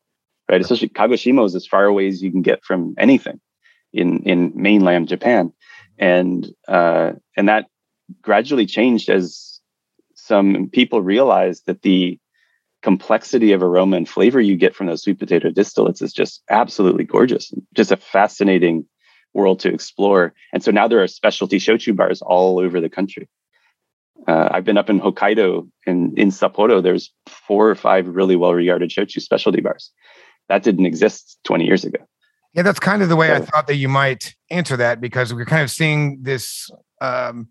[0.49, 0.61] right?
[0.61, 3.39] Especially Kagoshima is as far away as you can get from anything
[3.93, 5.53] in in mainland Japan,
[5.97, 7.67] and uh, and that
[8.21, 9.59] gradually changed as
[10.15, 12.19] some people realized that the
[12.87, 17.03] complexity of aroma and flavor you get from those sweet potato distillates is just absolutely
[17.03, 17.53] gorgeous.
[17.75, 18.85] Just a fascinating
[19.33, 20.33] world to explore.
[20.53, 23.27] And so now there are specialty shochu bars all over the country.
[24.25, 26.81] Uh, I've been up in Hokkaido and in Sapporo.
[26.81, 29.91] There's four or five really well-regarded shochu specialty bars.
[30.47, 31.99] That didn't exist 20 years ago.
[32.53, 35.33] Yeah, that's kind of the way so, I thought that you might answer that because
[35.33, 36.69] we're kind of seeing this
[37.01, 37.49] um,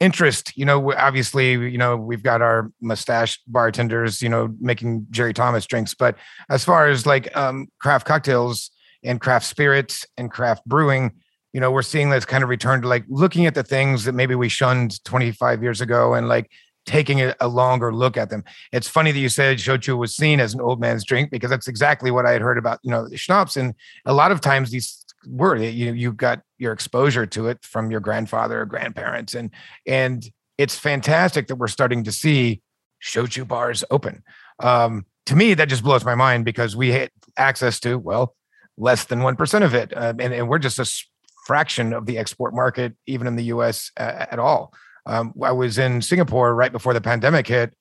[0.00, 5.34] interest you know obviously you know we've got our mustache bartenders you know making jerry
[5.34, 6.16] thomas drinks but
[6.50, 8.70] as far as like um craft cocktails
[9.02, 11.12] and craft spirits and craft brewing
[11.52, 14.12] you know we're seeing this kind of return to like looking at the things that
[14.12, 16.48] maybe we shunned 25 years ago and like
[16.86, 18.42] taking a, longer look at them.
[18.72, 21.68] It's funny that you said shochu was seen as an old man's drink because that's
[21.68, 23.74] exactly what i had heard about you know the schnapps and
[24.06, 28.00] a lot of times these were you you got your exposure to it from your
[28.00, 29.50] grandfather or grandparents and
[29.86, 32.60] and it's fantastic that we're starting to see
[33.02, 34.22] shochu bars open.
[34.60, 38.34] Um, to me that just blows my mind because we had access to well
[38.76, 41.06] less than 1% of it uh, and, and we're just a
[41.46, 44.72] fraction of the export market even in the us uh, at all.
[45.06, 47.74] Um, i was in singapore right before the pandemic hit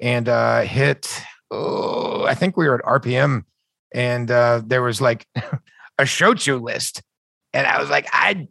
[0.00, 1.08] and uh, hit
[1.50, 3.44] oh, i think we were at rpm
[3.94, 5.26] and uh, there was like
[5.98, 7.02] a shochu list.
[7.52, 8.48] And I was like, I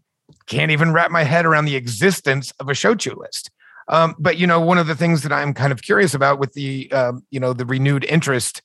[0.47, 3.49] can't even wrap my head around the existence of a shochu list.
[3.89, 6.53] Um, but you know, one of the things that I'm kind of curious about with
[6.53, 8.61] the um, you know the renewed interest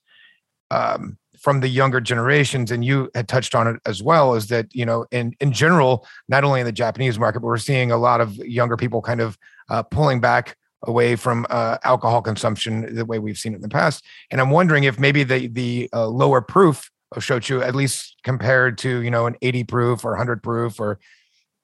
[0.71, 4.73] um, from the younger generations, and you had touched on it as well, is that
[4.73, 7.97] you know in in general, not only in the Japanese market, but we're seeing a
[7.97, 9.37] lot of younger people kind of
[9.69, 13.67] uh, pulling back away from uh, alcohol consumption the way we've seen it in the
[13.67, 14.05] past.
[14.31, 19.01] And I'm wondering if maybe the the uh, lower proof Oshochu, at least compared to,
[19.01, 20.99] you know, an 80 proof or 100 proof or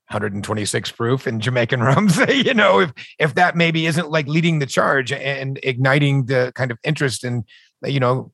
[0.10, 4.66] 126 proof in Jamaican rums, you know, if if that maybe isn't like leading the
[4.66, 7.44] charge and igniting the kind of interest in,
[7.84, 8.32] you know,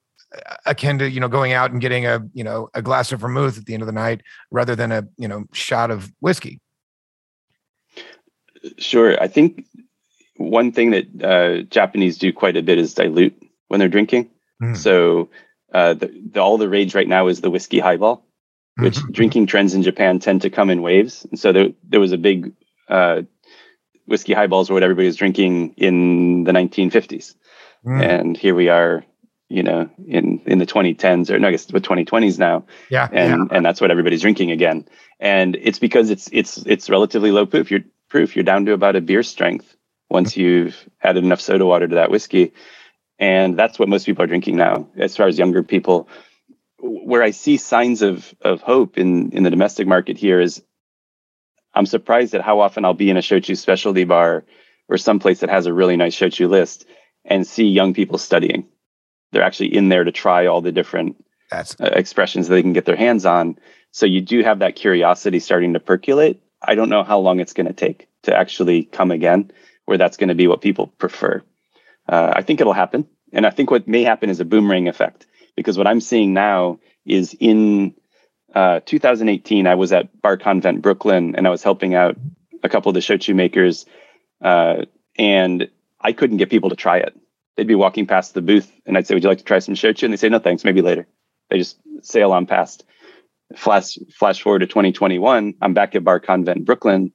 [0.65, 3.57] akin to, you know, going out and getting a, you know, a glass of vermouth
[3.57, 6.59] at the end of the night rather than a, you know, shot of whiskey.
[8.77, 9.21] Sure.
[9.21, 9.65] I think
[10.37, 13.35] one thing that uh, Japanese do quite a bit is dilute
[13.67, 14.29] when they're drinking.
[14.61, 14.77] Mm.
[14.77, 15.29] So
[15.73, 18.25] uh, the, the, all the rage right now is the whiskey highball,
[18.77, 19.11] which mm-hmm.
[19.11, 21.25] drinking trends in Japan tend to come in waves.
[21.29, 22.53] And so there, there was a big
[22.89, 23.23] uh,
[24.05, 27.35] whiskey highballs or what everybody was drinking in the 1950s.
[27.85, 28.01] Mm.
[28.03, 29.05] And here we are,
[29.49, 32.65] you know, in, in the 2010s or no, I guess the 2020s now.
[32.89, 33.07] Yeah.
[33.11, 33.57] And, yeah.
[33.57, 34.87] and that's what everybody's drinking again.
[35.19, 37.71] And it's because it's, it's, it's relatively low proof.
[37.71, 38.35] You're proof.
[38.35, 39.75] You're down to about a beer strength
[40.09, 40.41] once mm-hmm.
[40.41, 42.53] you've added enough soda water to that whiskey.
[43.21, 46.09] And that's what most people are drinking now, as far as younger people.
[46.79, 50.63] Where I see signs of of hope in in the domestic market here is
[51.75, 54.43] I'm surprised at how often I'll be in a shochu specialty bar
[54.89, 56.85] or someplace that has a really nice shochu list
[57.23, 58.67] and see young people studying.
[59.31, 61.23] They're actually in there to try all the different
[61.79, 63.57] uh, expressions that they can get their hands on.
[63.91, 66.41] So you do have that curiosity starting to percolate.
[66.61, 69.51] I don't know how long it's going to take to actually come again,
[69.85, 71.43] where that's going to be what people prefer.
[72.11, 73.07] Uh, I think it'll happen.
[73.31, 76.79] And I think what may happen is a boomerang effect because what I'm seeing now
[77.05, 77.95] is in
[78.53, 82.17] uh, 2018, I was at Bar Convent Brooklyn and I was helping out
[82.63, 83.85] a couple of the shochu makers.
[84.43, 84.85] Uh,
[85.17, 85.69] and
[86.01, 87.17] I couldn't get people to try it.
[87.55, 89.75] They'd be walking past the booth and I'd say, Would you like to try some
[89.75, 90.03] shochu?
[90.03, 91.07] And they say, No, thanks, maybe later.
[91.49, 92.83] They just sail on past.
[93.55, 97.11] Flash, flash forward to 2021, I'm back at Bar Convent Brooklyn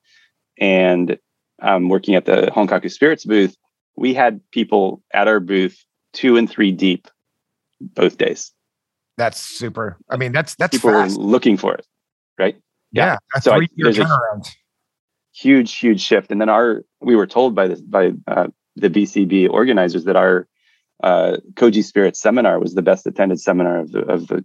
[0.58, 1.18] and
[1.60, 3.56] I'm working at the Honkaku Spirits booth
[3.96, 7.08] we had people at our booth two and three deep
[7.80, 8.52] both days.
[9.16, 9.98] That's super.
[10.10, 11.16] I mean, that's that's people fast.
[11.16, 11.86] were looking for it,
[12.38, 12.56] right?
[12.92, 13.40] Yeah, yeah.
[13.40, 14.46] so I, there's turnaround.
[14.46, 14.50] a
[15.32, 16.30] huge, huge shift.
[16.30, 20.46] And then our we were told by the by uh, the BCB organizers that our
[21.02, 24.44] uh, Koji Spirit seminar was the best attended seminar of the of the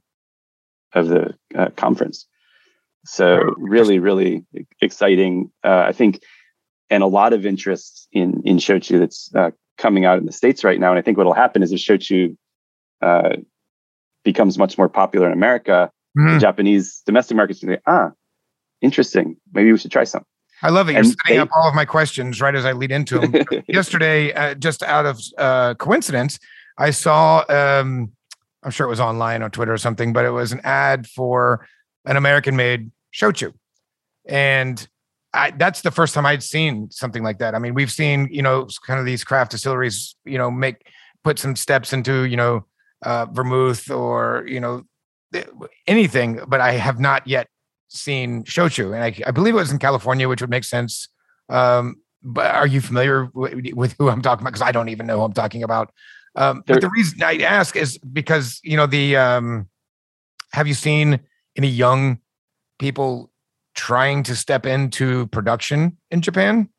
[0.93, 2.27] of the uh, conference.
[3.05, 4.45] So really, really
[4.79, 5.51] exciting.
[5.63, 6.21] Uh, I think
[6.91, 10.63] and a lot of interest in in shochu that's uh, coming out in the states
[10.63, 10.91] right now.
[10.91, 12.35] And I think what will happen is if shochu
[13.01, 13.37] uh,
[14.23, 16.33] becomes much more popular in America, mm-hmm.
[16.33, 18.11] the Japanese domestic markets say, ah,
[18.81, 19.37] interesting.
[19.53, 20.23] Maybe we should try some.
[20.61, 20.91] I love it.
[20.91, 23.33] You're and setting they, up all of my questions right as I lead into them.
[23.67, 26.37] Yesterday, uh, just out of uh, coincidence,
[26.77, 27.43] I saw.
[27.49, 28.11] Um,
[28.63, 31.67] I'm sure it was online on Twitter or something, but it was an ad for
[32.05, 33.53] an American-made shochu,
[34.25, 34.87] and
[35.33, 37.55] I, that's the first time I'd seen something like that.
[37.55, 40.85] I mean, we've seen, you know, kind of these craft distilleries, you know, make
[41.23, 42.65] put some steps into, you know,
[43.03, 44.83] uh, vermouth or you know
[45.87, 47.47] anything, but I have not yet
[47.87, 51.07] seen shochu, and I, I believe it was in California, which would make sense.
[51.49, 54.51] Um, but are you familiar with, with who I'm talking about?
[54.51, 55.91] Because I don't even know who I'm talking about.
[56.35, 59.67] Um, but the reason I ask is because you know the um,
[60.53, 61.19] have you seen
[61.57, 62.19] any young
[62.79, 63.30] people
[63.73, 66.69] trying to step into production in Japan?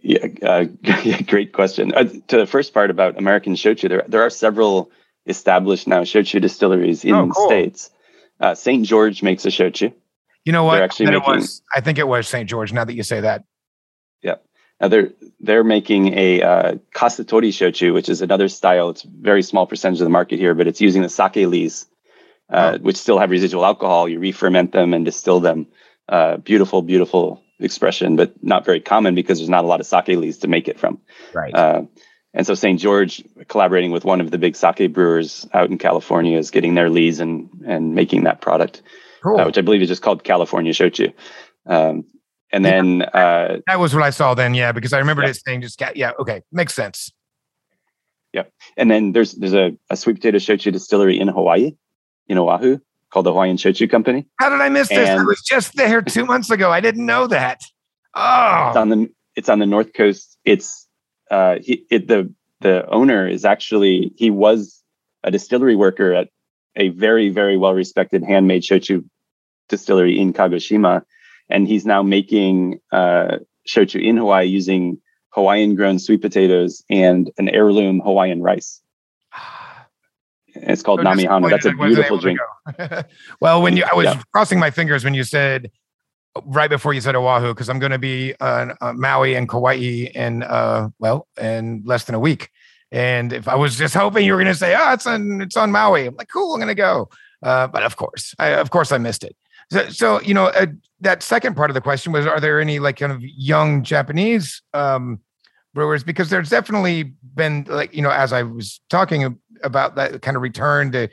[0.00, 0.64] Yeah, uh,
[1.04, 1.92] yeah great question.
[1.94, 4.90] Uh, to the first part about American shochu, there there are several
[5.26, 7.48] established now shochu distilleries in oh, cool.
[7.48, 7.90] the states.
[8.40, 8.84] Uh, St.
[8.84, 9.92] George makes a shochu.
[10.44, 10.80] You know what?
[10.82, 12.48] Actually making, was, I think it was St.
[12.48, 12.72] George.
[12.72, 13.44] Now that you say that,
[14.22, 14.36] Yeah.
[14.80, 15.10] Now they're
[15.40, 18.90] they're making a uh, kasutori shochu, which is another style.
[18.90, 21.86] It's a very small percentage of the market here, but it's using the sake lees,
[22.50, 22.82] uh, oh.
[22.82, 24.08] which still have residual alcohol.
[24.08, 25.66] You re-ferment them and distill them.
[26.08, 30.08] Uh, beautiful, beautiful expression, but not very common because there's not a lot of sake
[30.08, 31.00] lees to make it from.
[31.34, 31.54] Right.
[31.54, 31.82] Uh,
[32.34, 32.78] and so St.
[32.78, 36.90] George, collaborating with one of the big sake brewers out in California, is getting their
[36.90, 38.82] lees and and making that product,
[39.22, 39.40] cool.
[39.40, 41.14] uh, which I believe is just called California Shochu.
[41.64, 42.04] Um,
[42.52, 45.30] and yeah, then uh, that was what I saw then, yeah, because I remember yeah.
[45.30, 47.10] it saying just yeah, okay, makes sense.
[48.32, 48.44] Yeah,
[48.76, 51.72] and then there's there's a, a sweet potato shochu distillery in Hawaii,
[52.28, 52.78] in Oahu,
[53.10, 54.26] called the Hawaiian Shochu Company.
[54.38, 55.08] How did I miss this?
[55.08, 56.70] And I was just there two months ago.
[56.70, 57.60] I didn't know that.
[58.14, 60.38] Oh, it's on the it's on the north coast.
[60.44, 60.88] It's
[61.30, 64.82] uh, he, it, the the owner is actually he was
[65.22, 66.28] a distillery worker at
[66.76, 69.04] a very very well respected handmade shochu
[69.68, 71.02] distillery in Kagoshima,
[71.50, 74.98] and he's now making uh, shochu in Hawaii using
[75.30, 78.80] Hawaiian grown sweet potatoes and an heirloom Hawaiian rice.
[80.62, 81.50] It's called so Namihana.
[81.50, 82.38] That's a beautiful drink.
[83.40, 84.22] well, when you, I was yeah.
[84.32, 85.70] crossing my fingers when you said
[86.44, 89.74] right before you said Oahu because I'm going to be on uh, Maui and Kauai
[90.14, 92.50] in uh, well in less than a week.
[92.92, 95.56] And if I was just hoping you were going to say, "Oh, it's on it's
[95.56, 97.08] on Maui," I'm like, "Cool, I'm going to go."
[97.42, 99.36] Uh, but of course, I, of course, I missed it.
[99.70, 100.66] So, so you know, uh,
[101.00, 104.62] that second part of the question was: Are there any like kind of young Japanese
[104.72, 105.20] um,
[105.74, 106.04] brewers?
[106.04, 110.42] Because there's definitely been like you know, as I was talking about that kind of
[110.42, 111.08] return to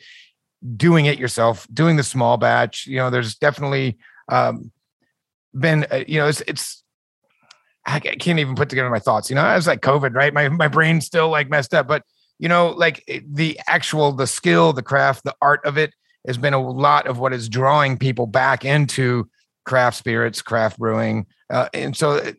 [0.76, 2.88] doing it yourself, doing the small batch.
[2.88, 3.98] You know, there's definitely
[4.30, 4.72] um,
[5.58, 6.84] been, uh, you know, it's, it's,
[7.86, 9.30] I can't even put together my thoughts.
[9.30, 10.34] You know, I was like COVID, right?
[10.34, 12.04] My my brain's still like messed up, but
[12.40, 15.94] you know, like the actual the skill, the craft, the art of it
[16.26, 19.30] has been a lot of what is drawing people back into
[19.66, 22.32] craft spirits, craft brewing, uh, and so uh,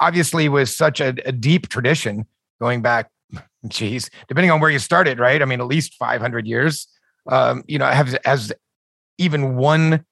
[0.00, 2.26] obviously with such a, a deep tradition
[2.58, 3.10] going back,
[3.70, 5.40] geez, depending on where you started, right?
[5.40, 6.88] I mean, at least five hundred years.
[7.28, 8.52] Um, you know, has has
[9.18, 10.04] even one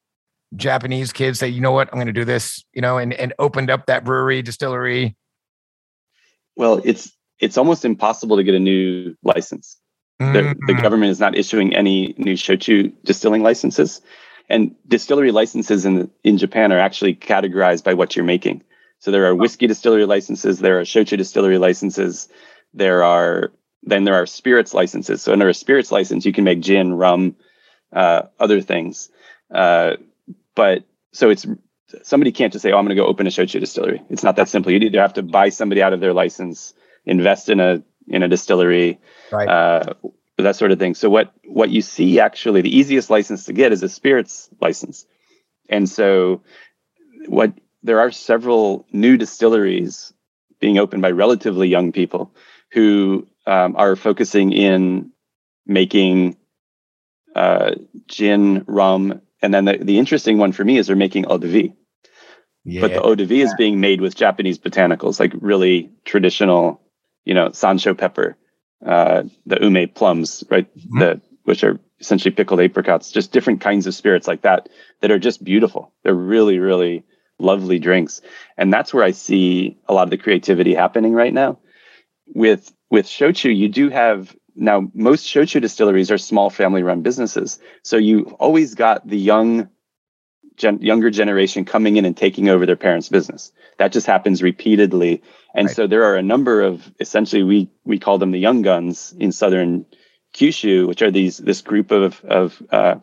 [0.57, 3.32] Japanese kid say, you know what, I'm going to do this, you know, and, and
[3.38, 5.16] opened up that brewery, distillery?
[6.57, 9.76] Well, it's it's almost impossible to get a new license.
[10.22, 10.32] Mm-hmm.
[10.32, 10.82] The, the, mm.
[10.82, 14.00] government is not issuing any new shochu distilling licenses,
[14.48, 18.62] and distillery licenses in in Japan are actually categorized by what you're making.
[19.00, 22.28] So there are whiskey distillery licenses, there are shochu distillery licenses,
[22.75, 23.53] there are
[23.83, 25.22] then there are spirits licenses.
[25.22, 27.37] So under a spirits license, you can make gin, rum,
[27.93, 29.11] uh, other things.
[29.51, 29.97] Uh,
[30.55, 31.47] but so it's
[32.03, 34.37] somebody can't just say, "Oh, I'm going to go open a shochu distillery." It's not
[34.37, 34.72] that simple.
[34.72, 38.29] You either have to buy somebody out of their license, invest in a in a
[38.29, 39.01] distillery,
[39.33, 39.49] right.
[39.49, 39.95] uh,
[40.39, 40.95] that sort of thing.
[40.95, 45.07] So what what you see actually, the easiest license to get is a spirits license,
[45.68, 46.43] and so
[47.27, 47.53] what
[47.83, 50.12] there are several new distilleries
[50.59, 52.35] being opened by relatively young people
[52.75, 55.12] who um, are focusing in
[55.64, 56.37] making
[57.35, 61.39] uh, gin, rum, and then the, the interesting one for me is they're making eau
[61.39, 61.75] de vie.
[62.64, 62.81] Yeah.
[62.81, 66.81] But the eau de vie is being made with Japanese botanicals, like really traditional,
[67.25, 68.37] you know, sansho pepper,
[68.85, 70.68] uh, the ume plums, right?
[70.77, 70.99] Mm-hmm.
[70.99, 74.68] The which are essentially pickled apricots, just different kinds of spirits like that
[75.01, 75.93] that are just beautiful.
[76.03, 77.05] They're really, really
[77.39, 78.22] lovely drinks.
[78.57, 81.59] And that's where I see a lot of the creativity happening right now.
[82.27, 87.59] With with shochu, you do have now, most shochu distilleries are small family run businesses.
[87.83, 89.68] So you always got the young,
[90.57, 93.53] gen- younger generation coming in and taking over their parents' business.
[93.79, 95.22] That just happens repeatedly.
[95.55, 95.77] And right.
[95.77, 99.33] so there are a number of essentially we we call them the young guns in
[99.33, 99.87] southern
[100.35, 102.97] Kyushu, which are these this group of of uh,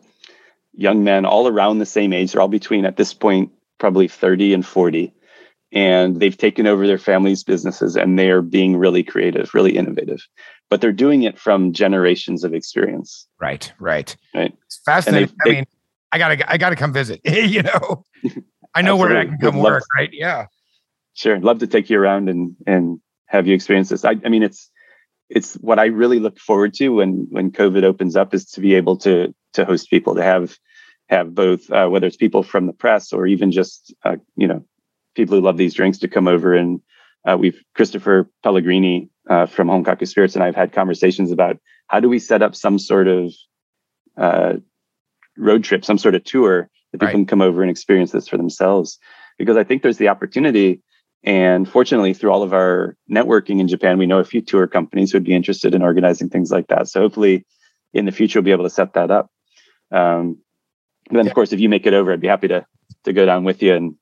[0.72, 2.32] young men all around the same age.
[2.32, 5.12] They're all between at this point probably 30 and 40
[5.72, 10.20] and they've taken over their families' businesses and they are being really creative, really innovative.
[10.68, 13.26] But they're doing it from generations of experience.
[13.40, 14.14] Right, right.
[14.34, 14.54] Right.
[14.66, 15.34] It's fascinating.
[15.44, 15.64] They, I mean,
[16.12, 17.20] I gotta I gotta come visit.
[17.24, 18.04] you know,
[18.74, 20.10] I know where I can come work, right?
[20.12, 20.46] Yeah.
[21.14, 21.38] Sure.
[21.40, 24.04] Love to take you around and and have you experience this.
[24.04, 24.70] I, I mean it's
[25.30, 28.74] it's what I really look forward to when when COVID opens up is to be
[28.74, 30.56] able to to host people, to have
[31.08, 34.64] have both uh, whether it's people from the press or even just uh, you know
[35.14, 36.80] people who love these drinks to come over and
[37.24, 42.08] uh, we've Christopher Pellegrini uh, from Honkaku Spirits and I've had conversations about how do
[42.08, 43.32] we set up some sort of
[44.16, 44.54] uh,
[45.36, 47.12] road trip, some sort of tour that people right.
[47.12, 48.98] can come over and experience this for themselves.
[49.38, 50.82] Because I think there's the opportunity.
[51.24, 55.12] And fortunately, through all of our networking in Japan, we know a few tour companies
[55.12, 56.88] who would be interested in organizing things like that.
[56.88, 57.46] So hopefully,
[57.92, 59.30] in the future, we'll be able to set that up.
[59.90, 60.38] Um,
[61.10, 61.30] then, yeah.
[61.30, 62.66] of course, if you make it over, I'd be happy to
[63.04, 63.94] to go down with you and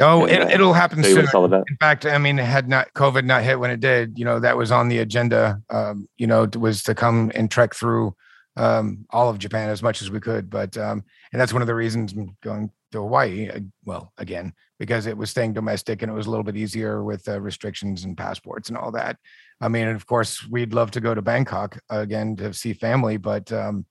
[0.00, 1.26] Oh, and, it, will happen soon.
[1.28, 4.56] In fact, I mean, had not COVID not hit when it did, you know, that
[4.56, 5.62] was on the agenda.
[5.70, 8.14] Um, you know, was to come and trek through
[8.56, 10.50] um, all of Japan as much as we could.
[10.50, 13.48] But um, and that's one of the reasons I'm going to Hawaii.
[13.50, 17.04] Uh, well, again, because it was staying domestic and it was a little bit easier
[17.04, 19.16] with uh, restrictions and passports and all that.
[19.60, 23.52] I mean, of course, we'd love to go to Bangkok again to see family, but
[23.52, 23.86] um,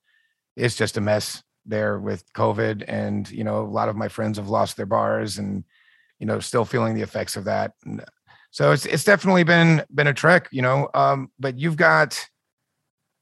[0.58, 2.84] it's just a mess there with COVID.
[2.88, 5.64] And you know, a lot of my friends have lost their bars and
[6.20, 7.74] you know, still feeling the effects of that.
[7.86, 8.03] And
[8.51, 10.89] so it's it's definitely been been a trek, you know.
[10.93, 12.20] Um, but you've got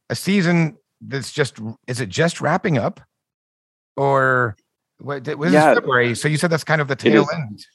[0.10, 3.00] a season that's just is it just wrapping up,
[3.96, 4.56] or
[5.00, 5.26] what?
[5.38, 5.74] Was yeah.
[5.74, 6.16] February?
[6.16, 7.66] So you said that's kind of the tail end.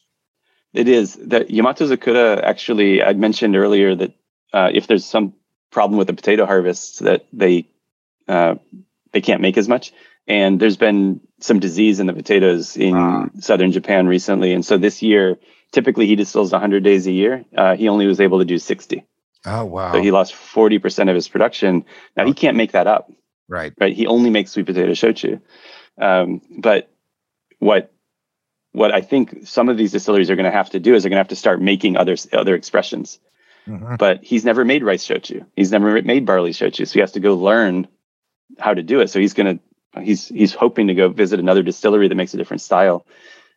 [0.75, 3.03] It is that Yamato Zakura actually.
[3.03, 4.13] I mentioned earlier that
[4.53, 5.33] uh, if there's some
[5.71, 7.67] problem with the potato harvest, that they
[8.29, 8.57] uh,
[9.13, 9.93] they can't make as much
[10.27, 13.27] and there's been some disease in the potatoes in ah.
[13.41, 14.53] southern Japan recently.
[14.53, 15.39] And so this year,
[15.73, 17.45] typically he distills 100 days a year.
[17.57, 19.05] Uh, he only was able to do 60.
[19.49, 19.93] Oh wow!
[19.93, 21.85] So he lost 40 percent of his production.
[22.17, 22.27] Now oh.
[22.27, 23.13] he can't make that up.
[23.49, 23.73] Right.
[23.79, 23.95] Right.
[23.95, 25.41] He only makes sweet potato shochu.
[26.01, 26.91] Um, but
[27.61, 27.93] what
[28.73, 31.11] what I think some of these distilleries are going to have to do is they're
[31.11, 33.21] going to have to start making other other expressions.
[33.69, 33.97] Mm-hmm.
[33.97, 35.47] But he's never made rice shochu.
[35.55, 36.87] He's never made barley shochu.
[36.87, 37.89] So he has to go learn
[38.59, 39.11] how to do it.
[39.11, 39.63] So he's going to
[40.03, 43.07] he's he's hoping to go visit another distillery that makes a different style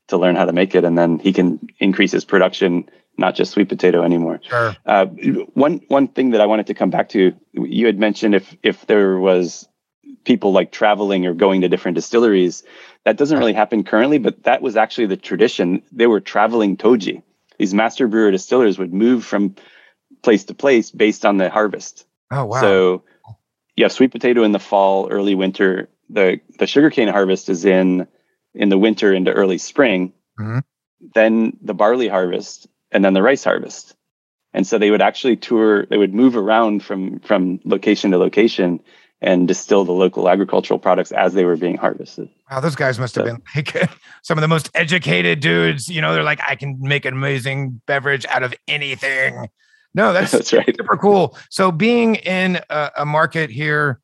[0.07, 3.51] to learn how to make it, and then he can increase his production, not just
[3.51, 4.39] sweet potato anymore.
[4.43, 4.75] Sure.
[4.85, 5.05] Uh,
[5.53, 8.85] one one thing that I wanted to come back to, you had mentioned if if
[8.87, 9.67] there was
[10.23, 12.63] people like traveling or going to different distilleries,
[13.05, 15.83] that doesn't really happen currently, but that was actually the tradition.
[15.91, 17.23] They were traveling toji.
[17.57, 19.55] These master brewer distillers would move from
[20.21, 22.05] place to place based on the harvest.
[22.31, 22.61] Oh wow!
[22.61, 23.03] So
[23.75, 28.07] you have sweet potato in the fall, early winter, the the sugarcane harvest is in
[28.53, 30.13] in the winter into early spring.
[30.39, 30.59] Mm-hmm.
[31.13, 33.95] Then the barley harvest, and then the rice harvest.
[34.53, 35.85] And so they would actually tour.
[35.85, 38.79] They would move around from from location to location
[39.21, 42.29] and distill the local agricultural products as they were being harvested.
[42.49, 43.89] Wow, those guys must have so, been like
[44.23, 45.89] some of the most educated dudes.
[45.89, 49.47] You know, they're like, I can make an amazing beverage out of anything.
[49.93, 50.75] No, that's, that's right.
[50.75, 51.37] super cool.
[51.49, 53.99] So being in a, a market here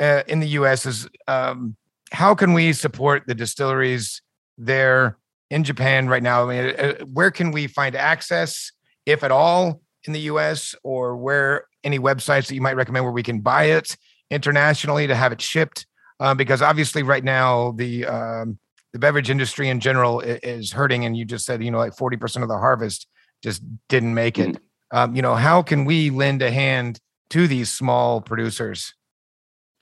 [0.00, 0.86] uh, in the U.S.
[0.86, 1.76] is um,
[2.10, 4.22] how can we support the distilleries
[4.58, 5.18] there
[5.50, 6.48] in Japan right now?
[6.48, 8.72] I mean, uh, where can we find access,
[9.06, 10.74] if at all, in the U.S.
[10.82, 13.96] or where any websites that you might recommend where we can buy it
[14.30, 15.86] internationally to have it shipped?
[16.18, 18.58] Uh, because obviously, right now the um,
[18.92, 22.16] the beverage industry in general is hurting, and you just said you know like forty
[22.16, 23.06] percent of the harvest
[23.42, 24.50] just didn't make it.
[24.50, 24.98] Mm-hmm.
[24.98, 26.98] Um, you know, how can we lend a hand
[27.30, 28.94] to these small producers?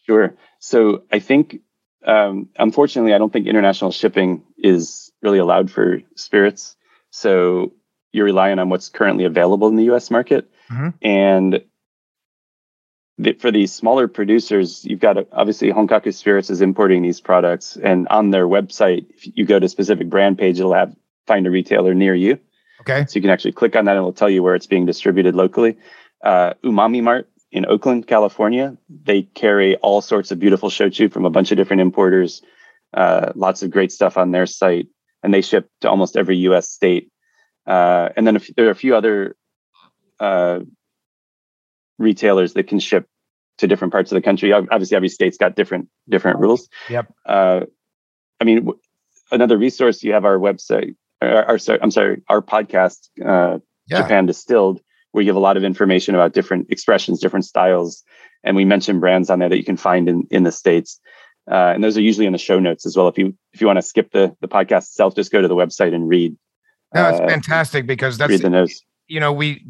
[0.08, 0.36] Sure.
[0.58, 1.60] So I think,
[2.04, 6.76] um, unfortunately, I don't think international shipping is really allowed for spirits.
[7.10, 7.72] So
[8.12, 10.50] you're relying on what's currently available in the US market.
[10.70, 10.88] Mm-hmm.
[11.02, 11.64] And
[13.18, 17.76] the, for these smaller producers, you've got obviously Honkaku Spirits is importing these products.
[17.76, 20.96] And on their website, if you go to a specific brand page, it'll have
[21.26, 22.38] find a retailer near you.
[22.80, 23.04] Okay.
[23.06, 25.34] So you can actually click on that and it'll tell you where it's being distributed
[25.34, 25.76] locally.
[26.22, 28.76] Uh, Umami Mart in Oakland, California.
[28.88, 32.42] They carry all sorts of beautiful shochu from a bunch of different importers.
[32.92, 34.88] Uh, lots of great stuff on their site,
[35.22, 36.70] and they ship to almost every U.S.
[36.70, 37.10] state.
[37.66, 39.36] Uh, and then f- there are a few other
[40.20, 40.60] uh,
[41.98, 43.06] retailers that can ship
[43.58, 44.52] to different parts of the country.
[44.52, 46.68] Obviously, every state's got different different rules.
[46.88, 47.12] Yep.
[47.26, 47.60] Uh,
[48.40, 48.78] I mean, w-
[49.30, 50.94] another resource you have our website.
[51.20, 54.02] Our, our sorry, I'm sorry, our podcast, uh, yeah.
[54.02, 54.80] Japan Distilled
[55.12, 58.02] we give a lot of information about different expressions, different styles,
[58.44, 61.00] and we mention brands on there that you can find in in the states.
[61.50, 63.08] Uh, and those are usually in the show notes as well.
[63.08, 65.56] If you if you want to skip the the podcast itself, just go to the
[65.56, 66.36] website and read.
[66.94, 68.82] No, it's uh, fantastic because that's read the notes.
[69.06, 69.66] You know, we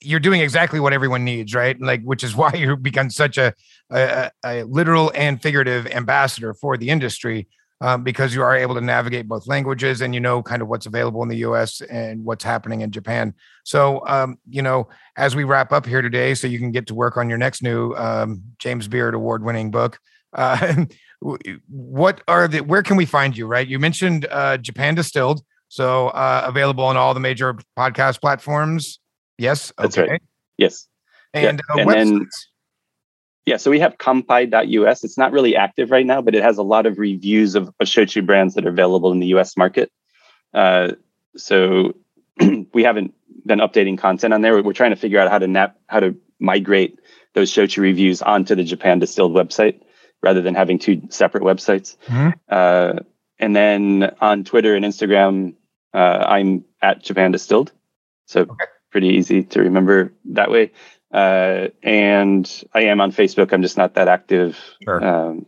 [0.00, 1.80] you're doing exactly what everyone needs, right?
[1.80, 3.54] Like, which is why you've become such a,
[3.90, 7.48] a, a literal and figurative ambassador for the industry
[7.80, 10.86] um, because you are able to navigate both languages and you know kind of what's
[10.86, 13.34] available in the US and what's happening in Japan.
[13.64, 16.94] So, um, you know, as we wrap up here today, so you can get to
[16.94, 19.98] work on your next new um, James Beard award winning book.
[20.32, 20.84] Uh,
[21.68, 23.66] what are the, where can we find you, right?
[23.66, 25.42] You mentioned uh, Japan Distilled.
[25.70, 29.00] So, uh, available on all the major podcast platforms.
[29.36, 29.70] Yes.
[29.76, 30.12] That's okay.
[30.12, 30.22] right.
[30.56, 30.88] Yes.
[31.34, 31.74] And, yeah.
[31.74, 32.28] Uh, and then
[33.48, 35.04] yeah, so we have kampai.us.
[35.04, 37.86] It's not really active right now, but it has a lot of reviews of, of
[37.86, 39.90] shochu brands that are available in the US market.
[40.52, 40.92] Uh,
[41.36, 41.94] so
[42.74, 43.14] we haven't
[43.46, 44.62] been updating content on there.
[44.62, 47.00] We're trying to figure out how to nap, how to migrate
[47.34, 49.80] those shochu reviews onto the Japan Distilled website
[50.22, 51.96] rather than having two separate websites.
[52.06, 52.30] Mm-hmm.
[52.48, 53.00] Uh,
[53.38, 55.54] and then on Twitter and Instagram,
[55.94, 57.72] Uh, I'm at Japan Distilled,
[58.26, 58.66] so okay.
[58.90, 60.70] pretty easy to remember that way.
[61.12, 63.52] Uh, and I am on Facebook.
[63.52, 65.04] I'm just not that active sure.
[65.04, 65.46] um,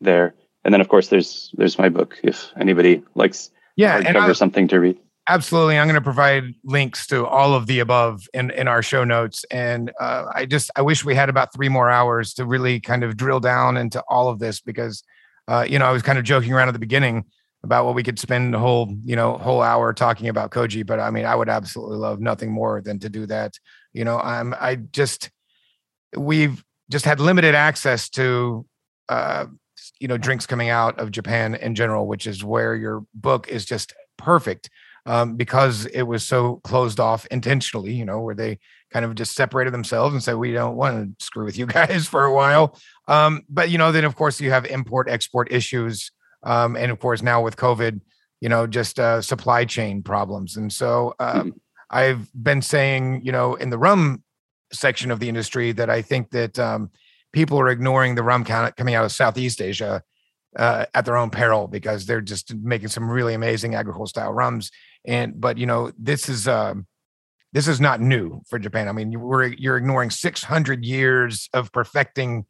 [0.00, 0.34] there.
[0.64, 2.18] And then, of course, there's there's my book.
[2.22, 4.98] If anybody likes yeah, and cover something to read.
[5.28, 9.02] Absolutely, I'm going to provide links to all of the above in in our show
[9.02, 9.44] notes.
[9.50, 13.02] And uh, I just I wish we had about three more hours to really kind
[13.02, 15.02] of drill down into all of this because
[15.48, 17.24] uh, you know I was kind of joking around at the beginning
[17.64, 20.98] about what we could spend a whole you know whole hour talking about koji but
[20.98, 23.54] i mean i would absolutely love nothing more than to do that
[23.92, 25.30] you know i'm i just
[26.16, 28.66] we've just had limited access to
[29.08, 29.46] uh
[29.98, 33.64] you know drinks coming out of japan in general which is where your book is
[33.64, 34.70] just perfect
[35.04, 38.58] um, because it was so closed off intentionally you know where they
[38.92, 42.06] kind of just separated themselves and said we don't want to screw with you guys
[42.06, 42.78] for a while
[43.08, 46.12] um, but you know then of course you have import export issues
[46.42, 48.00] um, and of course now with COVID,
[48.40, 50.56] you know, just uh, supply chain problems.
[50.56, 51.48] And so um, mm-hmm.
[51.92, 54.22] I've been saying, you know, in the rum
[54.72, 56.90] section of the industry that I think that um,
[57.32, 60.02] people are ignoring the rum coming out of Southeast Asia
[60.56, 64.70] uh, at their own peril because they're just making some really amazing agricole style rums.
[65.04, 66.86] And but you know, this is um,
[67.52, 68.88] this is not new for Japan.
[68.88, 72.46] I mean, we're you're ignoring 600 years of perfecting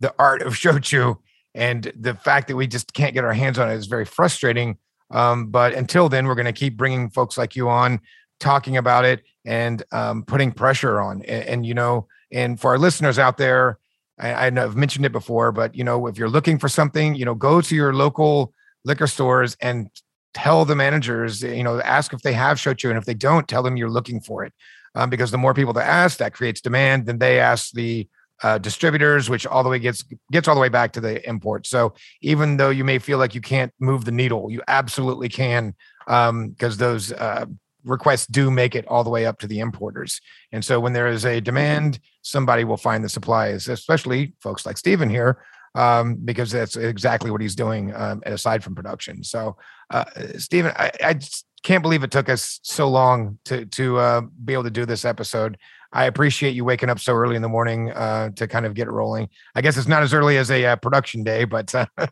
[0.00, 1.16] the art of shochu
[1.54, 4.78] and the fact that we just can't get our hands on it is very frustrating.
[5.10, 8.00] Um, but until then, we're going to keep bringing folks like you on,
[8.42, 11.22] talking about it, and um, putting pressure on.
[11.22, 13.78] And, and, you know, and for our listeners out there,
[14.18, 17.34] I, I've mentioned it before, but you know, if you're looking for something, you know,
[17.34, 18.52] go to your local
[18.84, 19.88] liquor stores and
[20.34, 23.62] tell the managers, you know, ask if they have shochu, and if they don't, tell
[23.62, 24.52] them you're looking for it.
[24.94, 27.06] Um, because the more people that ask, that creates demand.
[27.06, 28.06] Then they ask the
[28.42, 31.66] uh, distributors, which all the way gets gets all the way back to the import.
[31.66, 35.74] So even though you may feel like you can't move the needle, you absolutely can
[36.06, 37.46] because um, those uh,
[37.84, 40.20] requests do make it all the way up to the importers.
[40.52, 44.78] And so when there is a demand, somebody will find the supplies, especially folks like
[44.78, 45.42] Stephen here,
[45.74, 49.24] um, because that's exactly what he's doing um, aside from production.
[49.24, 49.56] So,
[49.90, 50.04] uh,
[50.36, 51.18] Stephen, I, I
[51.62, 55.04] can't believe it took us so long to to uh, be able to do this
[55.04, 55.56] episode.
[55.92, 58.88] I appreciate you waking up so early in the morning uh, to kind of get
[58.88, 59.28] it rolling.
[59.54, 61.86] I guess it's not as early as a uh, production day, but uh,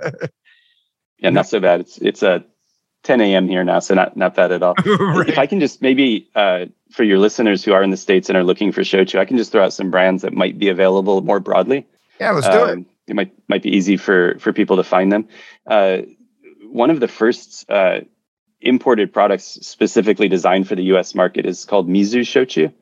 [1.19, 1.81] yeah, not so bad.
[1.81, 2.45] It's it's a
[3.03, 3.49] 10 a.m.
[3.49, 4.75] here now, so not not bad at all.
[4.87, 5.29] right.
[5.29, 8.37] If I can just maybe uh, for your listeners who are in the states and
[8.37, 11.21] are looking for shochu, I can just throw out some brands that might be available
[11.23, 11.87] more broadly.
[12.19, 12.87] Yeah, let's do um, it.
[13.09, 15.29] It might might be easy for for people to find them.
[15.67, 15.99] Uh,
[16.71, 17.69] one of the first
[18.61, 21.15] imported products specifically designed for the U.S.
[21.15, 22.73] market is called Mizu Shochu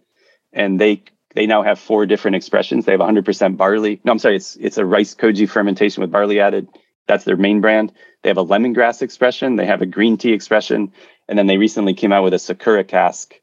[0.52, 1.02] and they
[1.34, 2.84] they now have four different expressions.
[2.84, 4.00] They have 100% barley.
[4.04, 6.68] No, I'm sorry, it's it's a rice koji fermentation with barley added.
[7.08, 7.92] That's their main brand.
[8.22, 9.56] They have a lemongrass expression.
[9.56, 10.92] They have a green tea expression,
[11.26, 13.34] and then they recently came out with a sakura cask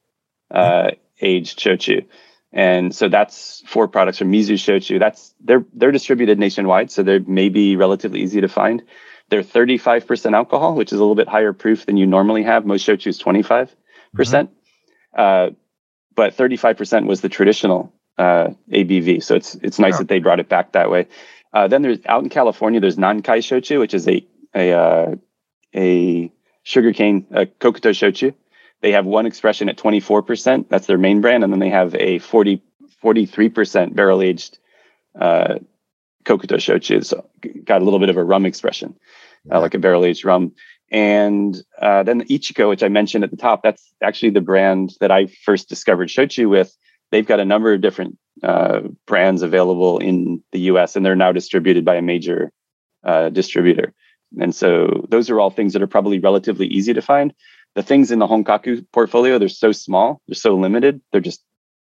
[0.51, 2.05] uh, aged shochu.
[2.53, 4.97] And so that's four products from Mizu Shochu.
[4.97, 8.83] That's they're they're distributed nationwide, so they may be relatively easy to find.
[9.29, 12.65] They're 35% alcohol, which is a little bit higher proof than you normally have.
[12.65, 13.75] Most shochu is 25%.
[14.13, 15.21] percent mm-hmm.
[15.21, 15.55] uh,
[16.15, 19.21] but 35% was the traditional uh, ABV.
[19.21, 21.07] So it's it's nice that they brought it back that way.
[21.56, 25.15] Uh, then there's out in California, there's Nankai Shochu, which is a a uh,
[25.73, 26.32] a
[26.64, 28.36] sugarcane uh, Kokuto Shochu.
[28.82, 30.68] They have one expression at 24%.
[30.69, 32.61] That's their main brand, and then they have a 40
[33.02, 34.60] 43% barrel aged
[35.19, 35.56] uh,
[36.26, 37.06] Kokuto Shochu.
[37.06, 37.26] So
[37.64, 38.98] got a little bit of a rum expression,
[39.49, 40.52] uh, like a barrel aged rum.
[40.91, 45.10] And uh, then Iichiko, which I mentioned at the top, that's actually the brand that
[45.10, 46.76] I first discovered shochu with.
[47.11, 51.32] They've got a number of different uh, brands available in the US, and they're now
[51.32, 52.52] distributed by a major
[53.03, 53.94] uh, distributor.
[54.40, 57.34] And so those are all things that are probably relatively easy to find.
[57.76, 61.44] The things in the Honkaku portfolio, they're so small, they're so limited, they're just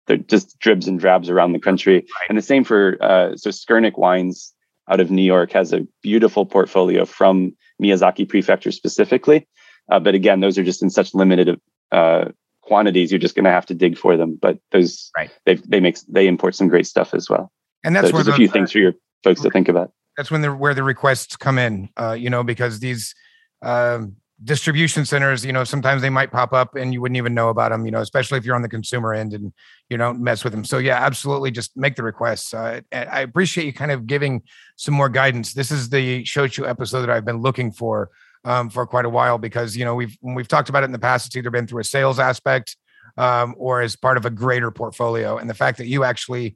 [0.08, 2.06] they're just dribs and drabs around the country.
[2.28, 4.54] And the same for uh, so Skurnik Wines
[4.90, 9.48] out of New York has a beautiful portfolio from Miyazaki Prefecture specifically.
[9.90, 11.60] Uh, but again, those are just in such limited
[11.92, 12.26] uh,
[12.64, 13.12] quantities.
[13.12, 14.38] You're just going to have to dig for them.
[14.42, 15.32] But those right.
[15.46, 17.52] they they make they import some great stuff as well.
[17.84, 19.92] And that's so just a few things for your folks to think about.
[20.18, 21.90] That's when the where the requests come in.
[22.00, 23.14] Uh, you know, because these
[23.62, 27.50] um, distribution centers, you know, sometimes they might pop up and you wouldn't even know
[27.50, 29.54] about them, you know, especially if you're on the consumer end and
[29.90, 30.66] you don't mess with them.
[30.66, 32.54] So yeah, absolutely, just make the requests.
[32.54, 34.42] Uh, I appreciate you kind of giving
[34.76, 35.54] some more guidance.
[35.54, 38.10] This is the shochu episode that I've been looking for
[38.44, 41.00] um, for quite a while because you know we've we've talked about it in the
[41.00, 41.28] past.
[41.28, 42.78] It's either been through a sales aspect
[43.18, 46.56] um, or as part of a greater portfolio, and the fact that you actually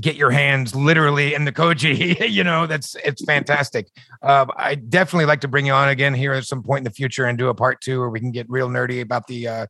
[0.00, 2.30] get your hands literally in the koji.
[2.30, 3.88] you know, that's it's fantastic.
[4.22, 6.90] Uh, I definitely like to bring you on again here at some point in the
[6.90, 9.66] future and do a part two where we can get real nerdy about the uh,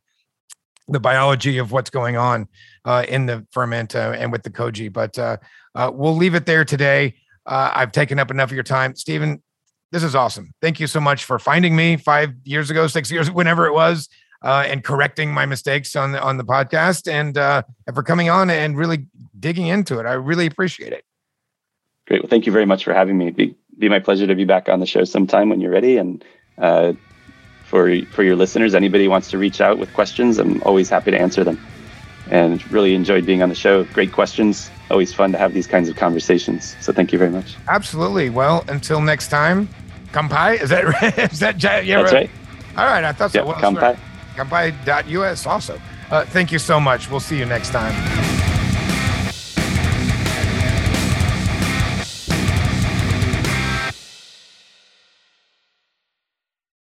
[0.87, 2.47] the biology of what's going on
[2.85, 4.91] uh, in the ferment uh, and with the koji.
[4.91, 5.37] But uh,
[5.75, 7.15] uh, we'll leave it there today.
[7.45, 9.41] Uh, I've taken up enough of your time, Stephen.
[9.91, 10.53] This is awesome.
[10.61, 14.09] Thank you so much for finding me five years ago, six years, whenever it was,
[14.43, 18.49] uh, and correcting my mistakes on the on the podcast, and and for coming on
[18.49, 19.07] and really
[19.39, 20.05] digging into it.
[20.05, 21.03] I really appreciate it.
[22.07, 22.21] Great.
[22.21, 23.31] Well, thank you very much for having me.
[23.31, 25.97] Be, be my pleasure to be back on the show sometime when you're ready.
[25.97, 26.23] And
[27.67, 28.73] for for your listeners.
[28.73, 31.59] Anybody wants to reach out with questions, I'm always happy to answer them.
[32.31, 33.83] And really enjoyed being on the show.
[33.85, 34.69] Great questions.
[34.89, 36.75] Always fun to have these kinds of conversations.
[36.81, 37.55] So thank you very much.
[37.67, 38.29] Absolutely.
[38.29, 39.69] Well, until next time,
[40.11, 40.61] kampai.
[40.61, 41.17] Is that right?
[41.31, 42.01] Is that yeah?
[42.01, 42.29] That's right.
[42.77, 43.03] All right.
[43.03, 43.45] I thought so.
[43.45, 43.99] Yep, kampai.
[44.35, 45.81] Kampai.us also.
[46.09, 47.09] Uh, thank you so much.
[47.09, 48.36] We'll see you next time.